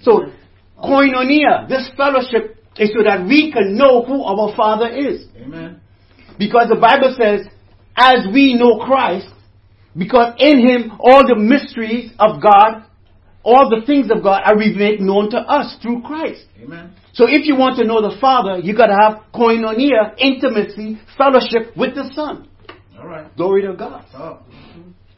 So, 0.03 0.33
koinonia, 0.83 1.69
this 1.69 1.89
fellowship, 1.97 2.57
is 2.79 2.91
so 2.97 3.05
that 3.05 3.27
we 3.27 3.53
can 3.53 3.77
know 3.77 4.03
who 4.03 4.23
our 4.25 4.55
Father 4.57 4.89
is. 4.89 5.27
Amen. 5.37 5.81
Because 6.39 6.69
the 6.69 6.81
Bible 6.81 7.15
says, 7.21 7.47
as 7.97 8.27
we 8.33 8.55
know 8.55 8.79
Christ, 8.79 9.29
because 9.96 10.35
in 10.38 10.59
Him, 10.59 10.92
all 11.00 11.26
the 11.26 11.37
mysteries 11.37 12.12
of 12.18 12.42
God, 12.42 12.85
all 13.42 13.70
the 13.70 13.85
things 13.87 14.11
of 14.11 14.22
God 14.22 14.42
are 14.44 14.57
made 14.57 15.00
known 15.00 15.31
to 15.31 15.38
us 15.38 15.76
through 15.83 16.03
Christ. 16.03 16.44
Amen. 16.62 16.94
So 17.12 17.24
if 17.26 17.46
you 17.46 17.57
want 17.57 17.76
to 17.79 17.85
know 17.85 18.00
the 18.00 18.16
Father, 18.20 18.59
you 18.59 18.76
gotta 18.76 18.96
have 19.00 19.22
koinonia, 19.35 20.14
intimacy, 20.18 21.00
fellowship 21.16 21.76
with 21.76 21.94
the 21.94 22.11
Son. 22.14 22.48
All 22.98 23.07
right. 23.07 23.35
Glory 23.37 23.62
to 23.62 23.72
God. 23.74 24.05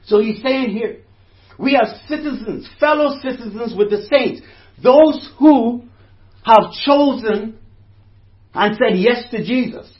So 0.04 0.20
he's 0.20 0.42
saying 0.42 0.70
here, 0.70 1.00
we 1.58 1.76
are 1.76 1.86
citizens, 2.08 2.68
fellow 2.80 3.18
citizens 3.20 3.74
with 3.76 3.90
the 3.90 4.06
saints, 4.10 4.40
those 4.82 5.30
who 5.38 5.84
have 6.44 6.72
chosen 6.84 7.58
and 8.54 8.76
said 8.76 8.98
yes 8.98 9.30
to 9.30 9.44
Jesus. 9.44 9.92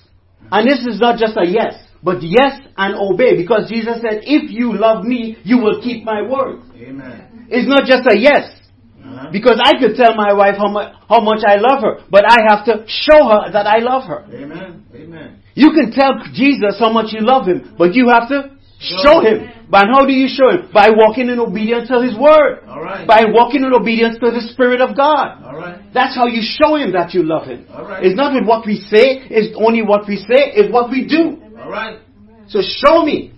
And 0.51 0.69
this 0.69 0.81
is 0.81 1.01
not 1.01 1.19
just 1.19 1.37
a 1.37 1.47
yes, 1.47 1.75
but 2.03 2.23
yes 2.23 2.61
and 2.77 2.95
obey, 2.97 3.37
because 3.37 3.69
Jesus 3.71 4.01
said, 4.03 4.23
if 4.27 4.51
you 4.51 4.75
love 4.77 5.05
me, 5.05 5.37
you 5.45 5.59
will 5.59 5.81
keep 5.83 6.05
my 6.05 6.23
word. 6.23 6.63
Amen. 6.77 7.47
It's 7.49 7.69
not 7.69 7.85
just 7.87 8.03
a 8.11 8.19
yes, 8.19 8.51
Uh-huh. 9.03 9.29
because 9.31 9.61
I 9.63 9.79
could 9.79 9.95
tell 9.95 10.15
my 10.15 10.33
wife 10.33 10.57
how 10.57 10.69
much, 10.69 10.95
how 11.09 11.21
much 11.21 11.43
I 11.47 11.57
love 11.57 11.83
her, 11.83 11.95
but 12.11 12.25
I 12.25 12.39
have 12.49 12.65
to 12.67 12.85
show 12.87 13.21
her 13.29 13.53
that 13.53 13.67
I 13.67 13.79
love 13.79 14.05
her. 14.09 14.25
Amen. 14.33 14.85
Amen. 14.95 15.39
You 15.55 15.71
can 15.77 15.93
tell 15.93 16.17
Jesus 16.33 16.79
how 16.79 16.91
much 16.91 17.13
you 17.13 17.21
love 17.21 17.47
him, 17.47 17.75
but 17.77 17.95
you 17.95 18.09
have 18.09 18.29
to 18.31 18.57
show 18.81 19.21
him. 19.21 19.51
But 19.69 19.87
how 19.93 20.07
do 20.07 20.13
you 20.13 20.29
show 20.29 20.49
him? 20.51 20.71
By 20.73 20.91
walking 20.91 21.29
in 21.29 21.39
obedience 21.39 21.89
to 21.89 22.01
his 22.01 22.17
word. 22.17 22.65
All 22.67 22.81
right. 22.83 23.07
By 23.07 23.25
walking 23.29 23.63
in 23.63 23.73
obedience 23.73 24.17
to 24.21 24.31
the 24.31 24.41
Spirit 24.53 24.81
of 24.81 24.97
God. 24.97 25.45
All 25.45 25.57
right. 25.57 25.81
That's 25.93 26.15
how 26.17 26.27
you 26.27 26.41
show 26.41 26.77
him 26.77 26.93
that 26.93 27.13
you 27.15 27.23
love 27.23 27.47
him. 27.47 27.67
All 27.73 27.85
right. 27.85 28.05
It's 28.05 28.17
not 28.17 28.33
with 28.35 28.47
what 28.49 28.67
we 28.67 28.77
say, 28.81 29.21
it's 29.29 29.55
only 29.57 29.83
what 29.83 30.09
we 30.09 30.17
say, 30.17 30.57
it's 30.57 30.73
what 30.73 30.91
we 30.91 31.07
do. 31.07 31.42
All 31.63 31.71
right. 31.71 32.01
So 32.49 32.61
show 32.61 33.05
me, 33.05 33.33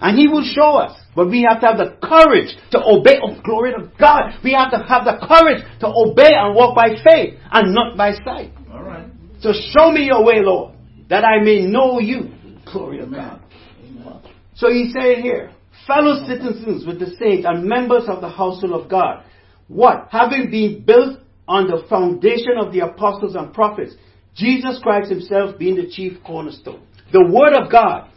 and 0.00 0.18
he 0.18 0.28
will 0.28 0.44
show 0.44 0.76
us. 0.76 0.98
But 1.14 1.28
we 1.28 1.46
have 1.48 1.60
to 1.60 1.66
have 1.66 1.78
the 1.78 1.96
courage 2.02 2.54
to 2.72 2.78
obey. 2.84 3.18
Oh, 3.22 3.40
glory 3.42 3.72
to 3.72 3.90
God. 3.98 4.32
We 4.44 4.52
have 4.52 4.70
to 4.72 4.78
have 4.78 5.04
the 5.04 5.16
courage 5.26 5.62
to 5.80 5.86
obey 5.86 6.32
and 6.34 6.54
walk 6.54 6.74
by 6.74 6.96
faith 7.02 7.38
and 7.50 7.72
not 7.72 7.96
by 7.96 8.12
sight. 8.12 8.52
All 8.70 8.82
right. 8.82 9.06
So 9.40 9.52
show 9.52 9.90
me 9.90 10.06
your 10.06 10.24
way, 10.24 10.40
Lord, 10.40 10.74
that 11.08 11.24
I 11.24 11.42
may 11.42 11.64
know 11.64 12.00
you. 12.00 12.32
Glory 12.70 12.98
to 12.98 13.06
God. 13.06 13.40
Amen. 13.82 14.20
So 14.54 14.70
he's 14.70 14.92
saying 14.92 15.22
here, 15.22 15.52
fellow 15.86 16.26
citizens 16.26 16.84
with 16.84 16.98
the 16.98 17.14
saints 17.18 17.46
and 17.48 17.64
members 17.64 18.04
of 18.08 18.20
the 18.20 18.28
household 18.28 18.72
of 18.72 18.90
God. 18.90 19.22
What? 19.68 20.08
Having 20.10 20.50
been 20.50 20.84
built 20.84 21.20
on 21.48 21.68
the 21.68 21.86
foundation 21.88 22.58
of 22.58 22.72
the 22.72 22.80
apostles 22.80 23.36
and 23.36 23.54
prophets, 23.54 23.94
Jesus 24.34 24.78
Christ 24.82 25.10
himself 25.10 25.58
being 25.58 25.76
the 25.76 25.88
chief 25.88 26.18
cornerstone. 26.24 26.82
The 27.12 27.24
word 27.24 27.54
of 27.54 27.70
God, 27.70 28.08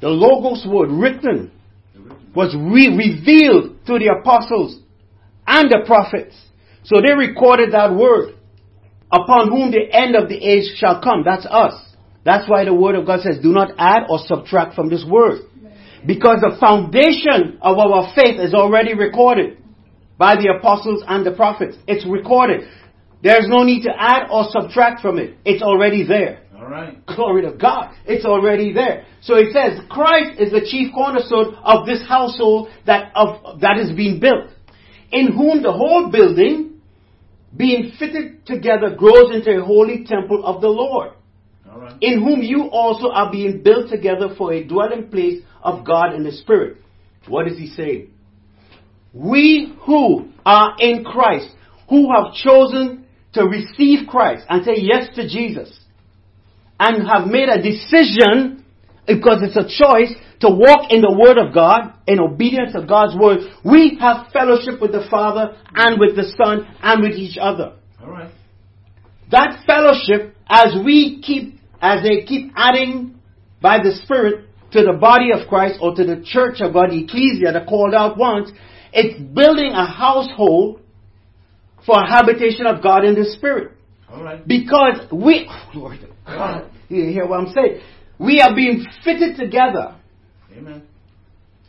the 0.00 0.08
Logos 0.08 0.66
word 0.66 0.90
written, 0.90 1.50
was 2.34 2.54
re- 2.54 2.94
revealed 2.96 3.84
to 3.86 3.98
the 3.98 4.14
apostles 4.20 4.80
and 5.46 5.70
the 5.70 5.82
prophets. 5.86 6.36
So 6.84 7.00
they 7.00 7.14
recorded 7.14 7.72
that 7.72 7.94
word 7.94 8.34
upon 9.10 9.50
whom 9.50 9.70
the 9.70 9.88
end 9.90 10.14
of 10.16 10.28
the 10.28 10.36
age 10.36 10.76
shall 10.76 11.02
come. 11.02 11.24
That's 11.24 11.46
us. 11.46 11.74
That's 12.24 12.48
why 12.48 12.64
the 12.64 12.74
word 12.74 12.94
of 12.94 13.06
God 13.06 13.20
says, 13.20 13.38
do 13.42 13.52
not 13.52 13.72
add 13.78 14.04
or 14.08 14.18
subtract 14.18 14.74
from 14.74 14.90
this 14.90 15.04
word. 15.08 15.42
Because 16.06 16.40
the 16.40 16.56
foundation 16.60 17.58
of 17.60 17.78
our 17.78 18.12
faith 18.14 18.38
is 18.38 18.54
already 18.54 18.94
recorded 18.94 19.58
by 20.16 20.36
the 20.36 20.54
apostles 20.58 21.02
and 21.06 21.24
the 21.24 21.32
prophets. 21.32 21.76
It's 21.86 22.06
recorded. 22.06 22.68
There's 23.22 23.46
no 23.48 23.64
need 23.64 23.82
to 23.84 23.90
add 23.98 24.28
or 24.30 24.44
subtract 24.50 25.00
from 25.00 25.18
it. 25.18 25.36
It's 25.44 25.62
already 25.62 26.06
there. 26.06 26.42
Right. 26.68 27.04
Glory 27.06 27.42
to 27.42 27.52
God. 27.52 27.94
It's 28.04 28.26
already 28.26 28.74
there. 28.74 29.06
So 29.22 29.36
it 29.36 29.54
says 29.54 29.80
Christ 29.88 30.38
is 30.38 30.52
the 30.52 30.60
chief 30.60 30.92
cornerstone 30.92 31.54
of 31.54 31.86
this 31.86 32.06
household 32.06 32.68
that 32.84 33.10
of 33.14 33.60
that 33.60 33.78
is 33.78 33.90
being 33.96 34.20
built, 34.20 34.50
in 35.10 35.32
whom 35.32 35.62
the 35.62 35.72
whole 35.72 36.10
building, 36.12 36.80
being 37.56 37.92
fitted 37.98 38.44
together, 38.44 38.94
grows 38.94 39.34
into 39.34 39.58
a 39.58 39.64
holy 39.64 40.04
temple 40.04 40.44
of 40.44 40.60
the 40.60 40.68
Lord, 40.68 41.12
All 41.70 41.80
right. 41.80 41.96
in 42.02 42.22
whom 42.22 42.42
you 42.42 42.64
also 42.64 43.10
are 43.10 43.32
being 43.32 43.62
built 43.62 43.88
together 43.88 44.34
for 44.36 44.52
a 44.52 44.62
dwelling 44.62 45.08
place 45.08 45.42
of 45.62 45.86
God 45.86 46.14
in 46.14 46.22
the 46.22 46.32
Spirit. 46.32 46.76
What 47.26 47.48
is 47.48 47.56
he 47.56 47.68
saying? 47.68 48.10
We 49.14 49.74
who 49.86 50.28
are 50.44 50.76
in 50.78 51.02
Christ, 51.02 51.48
who 51.88 52.12
have 52.12 52.34
chosen 52.34 53.06
to 53.32 53.44
receive 53.44 54.06
Christ 54.06 54.44
and 54.50 54.64
say 54.64 54.74
yes 54.76 55.14
to 55.16 55.26
Jesus, 55.26 55.78
and 56.78 57.06
have 57.06 57.26
made 57.26 57.48
a 57.48 57.60
decision, 57.60 58.64
because 59.06 59.42
it's 59.42 59.56
a 59.56 59.66
choice, 59.66 60.14
to 60.40 60.48
walk 60.48 60.90
in 60.90 61.00
the 61.00 61.12
Word 61.12 61.38
of 61.38 61.52
God, 61.52 61.94
in 62.06 62.20
obedience 62.20 62.72
to 62.72 62.86
God's 62.86 63.16
Word, 63.16 63.40
we 63.64 63.98
have 64.00 64.30
fellowship 64.32 64.80
with 64.80 64.92
the 64.92 65.06
Father 65.10 65.56
and 65.74 65.98
with 65.98 66.14
the 66.14 66.32
Son 66.36 66.66
and 66.80 67.02
with 67.02 67.12
each 67.12 67.36
other. 67.40 67.74
All 68.00 68.10
right. 68.10 68.32
That 69.30 69.64
fellowship, 69.66 70.36
as 70.48 70.76
we 70.84 71.20
keep, 71.20 71.58
as 71.80 72.02
they 72.02 72.24
keep 72.24 72.52
adding 72.56 73.18
by 73.60 73.78
the 73.78 73.92
Spirit 74.04 74.46
to 74.72 74.82
the 74.82 74.92
body 74.92 75.30
of 75.32 75.48
Christ 75.48 75.78
or 75.82 75.94
to 75.94 76.04
the 76.04 76.22
church 76.24 76.60
of 76.60 76.72
God, 76.72 76.90
the 76.90 77.04
ecclesia, 77.04 77.52
the 77.52 77.64
called 77.68 77.94
out 77.94 78.16
ones, 78.16 78.50
it's 78.92 79.20
building 79.34 79.72
a 79.72 79.86
household 79.86 80.80
for 81.84 82.00
a 82.00 82.08
habitation 82.08 82.66
of 82.66 82.82
God 82.82 83.04
in 83.04 83.14
the 83.14 83.24
Spirit. 83.36 83.72
All 84.10 84.22
right. 84.22 84.46
Because 84.46 85.08
we, 85.12 85.50
Lord, 85.74 85.98
God, 86.00 86.10
you 86.88 87.04
hear 87.04 87.26
what 87.26 87.40
I'm 87.40 87.52
saying? 87.52 87.80
We 88.18 88.40
are 88.40 88.54
being 88.54 88.84
fitted 89.04 89.36
together 89.36 89.94
Amen. 90.56 90.82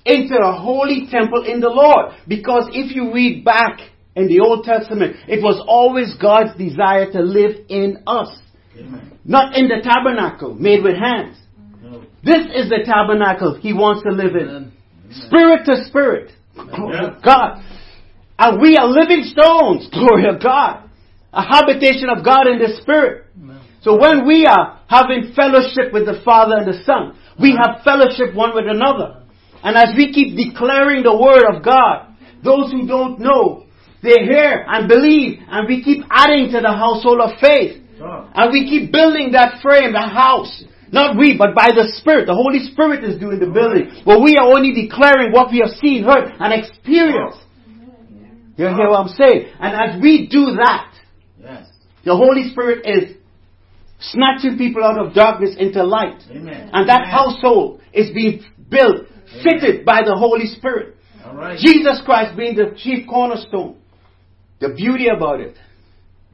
into 0.06 0.36
a 0.36 0.52
holy 0.54 1.08
temple 1.10 1.46
in 1.46 1.60
the 1.60 1.70
Lord. 1.70 2.14
Because 2.28 2.70
if 2.74 2.96
you 2.96 3.14
read 3.14 3.46
back 3.46 3.80
in 4.16 4.28
the 4.28 4.40
Old 4.40 4.66
Testament, 4.66 5.18
it 5.28 5.42
was 5.44 5.64
always 5.68 6.16
God's 6.20 6.58
desire 6.58 7.12
to 7.12 7.22
live 7.22 7.66
in 7.70 8.04
us. 8.08 8.30
Amen. 8.78 9.20
Not 9.26 9.56
in 9.56 9.68
the 9.68 9.82
tabernacle 9.84 10.56
made 10.56 10.84
with 10.84 10.96
hands. 10.96 11.38
No. 11.84 12.02
This 12.24 12.48
is 12.56 12.70
the 12.70 12.80
tabernacle 12.84 13.60
He 13.60 13.74
wants 13.74 14.04
to 14.04 14.10
live 14.10 14.36
in. 14.36 14.50
Amen. 14.50 14.72
Spirit 15.12 15.66
to 15.66 15.86
spirit. 15.86 16.32
Glory 16.56 16.96
Yeah. 16.96 17.10
to 17.10 17.20
God. 17.24 17.64
And 18.38 18.62
we 18.62 18.78
are 18.78 18.88
living 18.88 19.24
stones. 19.26 19.90
Glory 19.94 20.28
of 20.28 20.42
God. 20.42 20.90
A 21.34 21.44
habitation 21.44 22.10
of 22.10 22.24
God 22.26 22.48
in 22.48 22.58
the 22.58 22.80
Spirit. 22.82 23.26
So 23.82 23.98
when 23.98 24.28
we 24.28 24.46
are 24.46 24.82
having 24.88 25.34
fellowship 25.36 25.94
with 25.94 26.06
the 26.06 26.22
Father 26.26 26.58
and 26.58 26.68
the 26.68 26.84
Son, 26.84 27.16
we 27.40 27.54
uh-huh. 27.54 27.76
have 27.76 27.84
fellowship 27.84 28.36
one 28.36 28.54
with 28.54 28.68
another. 28.68 29.24
And 29.64 29.76
as 29.76 29.96
we 29.96 30.12
keep 30.14 30.36
declaring 30.36 31.04
the 31.04 31.16
Word 31.16 31.44
of 31.48 31.64
God, 31.64 32.16
those 32.44 32.72
who 32.72 32.88
don't 32.88 33.20
know, 33.20 33.66
they 34.02 34.24
hear 34.24 34.66
and 34.68 34.88
believe, 34.88 35.40
and 35.48 35.68
we 35.68 35.84
keep 35.84 36.06
adding 36.10 36.52
to 36.52 36.60
the 36.62 36.72
household 36.72 37.20
of 37.20 37.40
faith. 37.40 37.84
Uh-huh. 38.00 38.32
And 38.34 38.52
we 38.52 38.70
keep 38.70 38.92
building 38.92 39.32
that 39.34 39.62
frame, 39.62 39.92
the 39.92 40.00
house. 40.00 40.64
Not 40.92 41.18
we, 41.18 41.38
but 41.38 41.54
by 41.54 41.70
the 41.76 41.92
Spirit. 42.00 42.26
The 42.26 42.34
Holy 42.34 42.66
Spirit 42.72 43.04
is 43.04 43.20
doing 43.20 43.40
the 43.40 43.52
building. 43.52 44.02
But 44.06 44.24
we 44.24 44.38
are 44.38 44.48
only 44.48 44.74
declaring 44.74 45.32
what 45.32 45.52
we 45.52 45.60
have 45.60 45.78
seen, 45.78 46.04
heard, 46.04 46.34
and 46.40 46.54
experienced. 46.54 47.40
You 48.58 48.68
hear 48.68 48.90
what 48.90 49.08
I'm 49.08 49.14
saying? 49.16 49.54
And 49.60 49.72
as 49.72 50.02
we 50.02 50.28
do 50.28 50.58
that, 50.58 50.92
the 52.04 52.16
Holy 52.16 52.50
Spirit 52.50 52.86
is 52.86 53.19
snatching 54.00 54.58
people 54.58 54.84
out 54.84 54.98
of 54.98 55.14
darkness 55.14 55.56
into 55.58 55.84
light. 55.84 56.24
Amen. 56.32 56.70
And 56.74 56.90
that 56.90 57.02
Amen. 57.02 57.12
household 57.12 57.82
is 57.94 58.12
being 58.12 58.44
built, 58.70 59.08
fitted 59.44 59.86
by 59.86 60.02
the 60.04 60.16
Holy 60.16 60.48
Spirit. 60.48 60.96
All 61.26 61.36
right. 61.36 61.60
Jesus 61.60 62.02
Christ 62.06 62.38
being 62.38 62.56
the 62.56 62.76
chief 62.78 63.08
cornerstone. 63.08 63.76
The 64.60 64.70
beauty 64.70 65.08
about 65.08 65.40
it, 65.40 65.56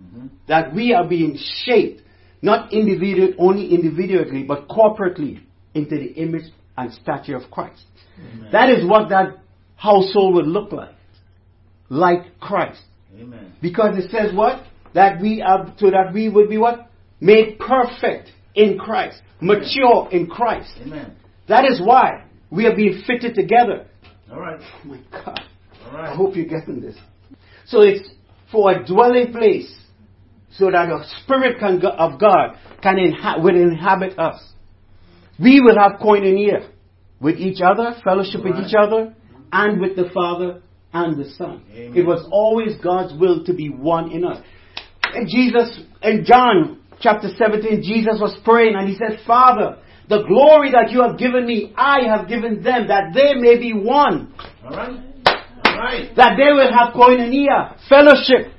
Mhm. 0.02 0.30
that 0.48 0.74
we 0.74 0.94
are 0.94 1.08
being 1.08 1.38
shaped, 1.38 2.02
not 2.42 2.74
individual, 2.74 3.34
only 3.38 3.74
individually, 3.74 4.44
but 4.44 4.68
corporately 4.68 5.40
into 5.74 5.96
the 5.96 6.12
image 6.14 6.52
and 6.78 6.92
stature 6.94 7.36
of 7.36 7.50
Christ. 7.52 7.86
Amen. 8.20 8.50
That 8.52 8.70
is 8.70 8.86
what 8.86 9.10
that 9.10 9.38
household 9.76 10.36
would 10.36 10.48
look 10.48 10.72
like. 10.72 10.96
Like 11.90 12.40
Christ. 12.40 12.82
Amen. 13.20 13.54
Because 13.62 13.98
it 13.98 14.10
says 14.10 14.34
what? 14.34 14.64
That 14.94 15.22
we 15.22 15.42
are, 15.42 15.72
so 15.78 15.92
that 15.92 16.14
we 16.14 16.30
would 16.30 16.50
be 16.50 16.58
what? 16.58 16.88
Made 17.20 17.60
perfect 17.60 18.30
in 18.56 18.78
Christ. 18.78 19.22
Mature 19.42 20.10
in 20.12 20.28
Christ. 20.28 20.72
Amen. 20.82 21.16
That 21.48 21.66
is 21.66 21.82
why 21.84 22.26
we 22.50 22.66
are 22.66 22.76
being 22.76 23.04
fitted 23.06 23.36
together. 23.36 23.88
All 24.32 24.40
right. 24.40 24.60
Oh 24.62 24.88
my 24.88 25.00
God. 25.12 25.40
All 25.86 25.98
I 25.98 26.16
hope 26.16 26.36
you're 26.36 26.46
getting 26.46 26.82
this. 26.82 26.96
So 27.68 27.82
it's 27.82 28.08
for 28.52 28.72
a 28.72 28.86
dwelling 28.86 29.32
place 29.32 29.74
so 30.52 30.72
that 30.72 30.88
the 30.88 31.06
Spirit 31.24 31.60
can, 31.60 31.80
go- 31.80 31.90
of 31.90 32.20
God 32.20 32.58
can 32.82 32.96
inha- 32.96 33.42
will 33.42 33.56
inhabit 33.56 34.18
us. 34.18 34.42
We 35.40 35.60
will 35.60 35.78
have 35.78 36.00
koinonia 36.00 36.70
with 37.20 37.36
each 37.36 37.62
other, 37.62 37.96
fellowship 38.04 38.44
with 38.44 38.56
each 38.56 38.74
other, 38.78 39.14
and 39.52 39.82
with 39.82 39.96
the 39.96 40.10
Father 40.14 40.62
and 40.94 41.18
the 41.18 41.30
Son. 41.32 41.64
Amen. 41.74 41.98
It 41.98 42.06
was 42.06 42.28
always 42.32 42.76
God's 42.82 43.20
will 43.20 43.44
to 43.46 43.54
be 43.54 43.70
one 43.70 44.12
in 44.12 44.24
us. 44.24 44.42
And 45.04 45.28
Jesus, 45.28 45.80
and 46.02 46.26
John 46.26 46.82
chapter 47.00 47.30
17, 47.38 47.82
Jesus 47.84 48.20
was 48.20 48.38
praying 48.44 48.76
and 48.76 48.88
he 48.88 48.96
said, 48.96 49.20
Father, 49.26 49.78
the 50.08 50.24
glory 50.28 50.72
that 50.72 50.92
you 50.92 51.02
have 51.02 51.18
given 51.18 51.46
me, 51.46 51.74
I 51.76 52.06
have 52.08 52.28
given 52.28 52.62
them, 52.62 52.88
that 52.88 53.14
they 53.14 53.34
may 53.34 53.58
be 53.58 53.74
one 53.74 54.34
All 54.64 54.70
right. 54.72 55.00
All 55.66 55.78
right. 55.78 56.16
that 56.16 56.38
they 56.38 56.52
will 56.54 56.72
have 56.72 56.94
koinonia, 56.94 57.78
fellowship, 57.90 58.54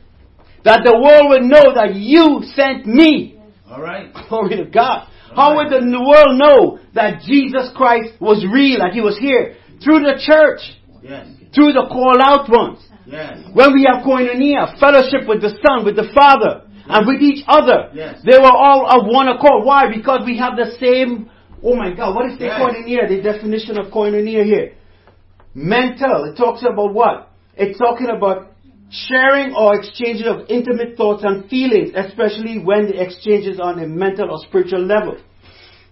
that 0.65 0.83
the 0.85 0.99
world 0.99 1.31
will 1.31 1.49
know 1.49 1.75
that 1.75 1.95
you 1.95 2.43
sent 2.55 2.87
me. 2.87 3.39
All 3.71 3.81
right. 3.81 4.13
Glory 4.29 4.57
to 4.57 4.65
God. 4.65 5.09
How 5.35 5.57
would 5.57 5.71
the 5.71 5.85
world 5.85 6.39
know 6.39 6.79
that 6.95 7.23
Jesus 7.23 7.71
Christ 7.77 8.21
was 8.21 8.45
real, 8.51 8.79
that 8.79 8.93
He 8.93 9.01
was 9.01 9.19
here? 9.19 9.57
Through 9.85 10.01
the 10.01 10.19
church. 10.19 10.61
Yes. 11.03 11.29
Through 11.55 11.73
the 11.73 11.87
call 11.93 12.17
out 12.21 12.49
ones. 12.49 12.83
Yes. 13.07 13.39
When 13.53 13.73
we 13.75 13.87
have 13.87 14.03
koinonia, 14.03 14.81
fellowship 14.81 15.29
with 15.29 15.43
the 15.43 15.55
Son, 15.63 15.85
with 15.85 15.95
the 15.95 16.11
Father, 16.15 16.66
and 16.89 17.07
with 17.07 17.21
each 17.21 17.45
other. 17.49 17.91
Yes. 17.93 18.21
They 18.25 18.39
were 18.39 18.53
all 18.53 18.87
of 18.87 19.07
one 19.07 19.29
accord. 19.29 19.65
Why? 19.65 19.91
Because 19.93 20.21
we 20.25 20.39
have 20.39 20.57
the 20.57 20.77
same, 20.79 21.31
oh 21.63 21.75
my 21.75 21.95
God, 21.95 22.15
what 22.15 22.31
is 22.31 22.39
the 22.39 22.47
Yes. 22.47 22.61
koinonia? 22.61 23.09
The 23.09 23.23
definition 23.23 23.79
of 23.79 23.87
koinonia 23.87 24.45
here. 24.45 24.73
Mental. 25.55 26.25
It 26.31 26.37
talks 26.37 26.63
about 26.63 26.93
what? 26.93 27.31
It's 27.57 27.79
talking 27.79 28.09
about 28.09 28.53
sharing 28.91 29.55
or 29.55 29.75
exchanging 29.77 30.27
of 30.27 30.47
intimate 30.49 30.97
thoughts 30.97 31.25
and 31.25 31.49
feelings, 31.51 31.91
especially 31.97 32.59
when 32.59 32.87
the 32.87 33.03
exchange 33.03 33.47
is 33.47 33.59
on 33.59 33.81
a 33.81 33.87
mental 33.87 34.31
or 34.31 34.39
spiritual 34.47 34.85
level. 34.85 35.17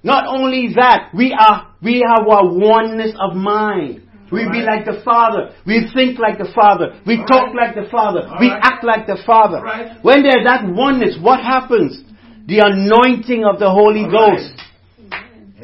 Not 0.02 0.26
only 0.28 0.74
that, 0.76 1.08
we 1.14 1.32
are, 1.32 1.72
we 1.82 2.04
have 2.06 2.26
a 2.26 2.44
oneness 2.46 3.12
of 3.18 3.34
mind. 3.34 4.03
We 4.32 4.48
be 4.50 4.62
like 4.64 4.84
the 4.84 5.00
Father. 5.04 5.54
We 5.66 5.90
think 5.94 6.18
like 6.18 6.38
the 6.38 6.50
Father. 6.54 7.00
We 7.06 7.14
Alright. 7.14 7.28
talk 7.28 7.54
like 7.54 7.74
the 7.74 7.88
Father. 7.90 8.26
We 8.40 8.48
Alright. 8.48 8.62
act 8.64 8.84
like 8.84 9.06
the 9.06 9.18
Father. 9.26 9.58
Alright. 9.58 10.04
When 10.04 10.22
there's 10.22 10.44
that 10.44 10.64
oneness, 10.66 11.18
what 11.20 11.40
happens? 11.40 12.02
The 12.46 12.60
anointing 12.60 13.44
of 13.44 13.58
the 13.58 13.70
Holy 13.70 14.04
Alright. 14.04 14.40
Ghost 14.40 14.64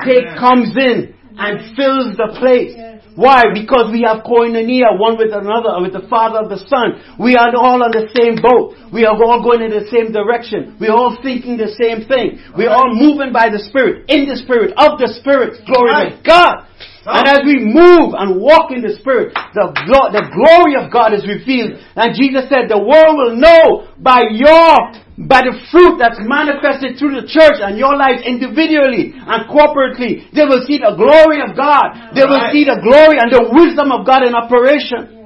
take, 0.04 0.26
comes 0.38 0.72
in 0.76 1.14
and 1.36 1.76
fills 1.76 2.16
the 2.16 2.36
place. 2.38 2.76
Why? 3.16 3.52
Because 3.52 3.90
we 3.92 4.06
have 4.06 4.22
koinonia 4.22 4.96
one 4.96 5.18
with 5.18 5.34
another, 5.34 5.76
with 5.82 5.92
the 5.92 6.06
Father 6.08 6.38
of 6.40 6.48
the 6.48 6.62
Son. 6.70 7.18
We 7.18 7.34
are 7.34 7.50
all 7.52 7.82
on 7.82 7.90
the 7.90 8.08
same 8.14 8.38
boat. 8.38 8.78
We 8.94 9.04
are 9.04 9.18
all 9.18 9.42
going 9.42 9.60
in 9.66 9.74
the 9.74 9.90
same 9.90 10.12
direction. 10.14 10.78
We 10.80 10.88
are 10.88 10.96
all 10.96 11.18
thinking 11.20 11.58
the 11.58 11.74
same 11.74 12.06
thing. 12.06 12.38
We 12.56 12.64
are 12.64 12.76
all 12.76 12.94
moving 12.94 13.32
by 13.32 13.50
the 13.50 13.58
Spirit, 13.58 14.08
in 14.08 14.30
the 14.30 14.38
Spirit, 14.38 14.72
of 14.78 14.96
the 15.02 15.10
Spirit. 15.20 15.66
Glory 15.66 16.16
to 16.16 16.22
God. 16.22 16.69
And 17.10 17.26
as 17.26 17.40
we 17.42 17.58
move 17.58 18.14
and 18.14 18.38
walk 18.38 18.70
in 18.70 18.80
the 18.86 18.94
Spirit, 19.02 19.34
the, 19.54 19.74
glo- 19.86 20.14
the 20.14 20.24
glory 20.30 20.78
of 20.78 20.92
God 20.92 21.10
is 21.10 21.26
revealed. 21.26 21.82
And 21.98 22.14
Jesus 22.14 22.46
said, 22.46 22.70
the 22.70 22.78
world 22.78 23.14
will 23.18 23.34
know 23.34 23.90
by 23.98 24.30
your, 24.30 24.70
by 25.18 25.42
the 25.42 25.58
fruit 25.74 25.98
that's 25.98 26.22
manifested 26.22 26.96
through 26.96 27.18
the 27.20 27.26
church 27.26 27.58
and 27.58 27.74
your 27.76 27.96
lives 27.98 28.22
individually 28.22 29.12
and 29.16 29.40
corporately. 29.50 30.30
They 30.30 30.46
will 30.46 30.62
see 30.64 30.78
the 30.78 30.94
glory 30.94 31.42
of 31.42 31.58
God. 31.58 32.14
They 32.14 32.24
will 32.24 32.46
see 32.54 32.62
the 32.62 32.78
glory 32.78 33.18
and 33.18 33.30
the 33.30 33.50
wisdom 33.50 33.90
of 33.90 34.06
God 34.06 34.22
in 34.22 34.34
operation. 34.34 35.18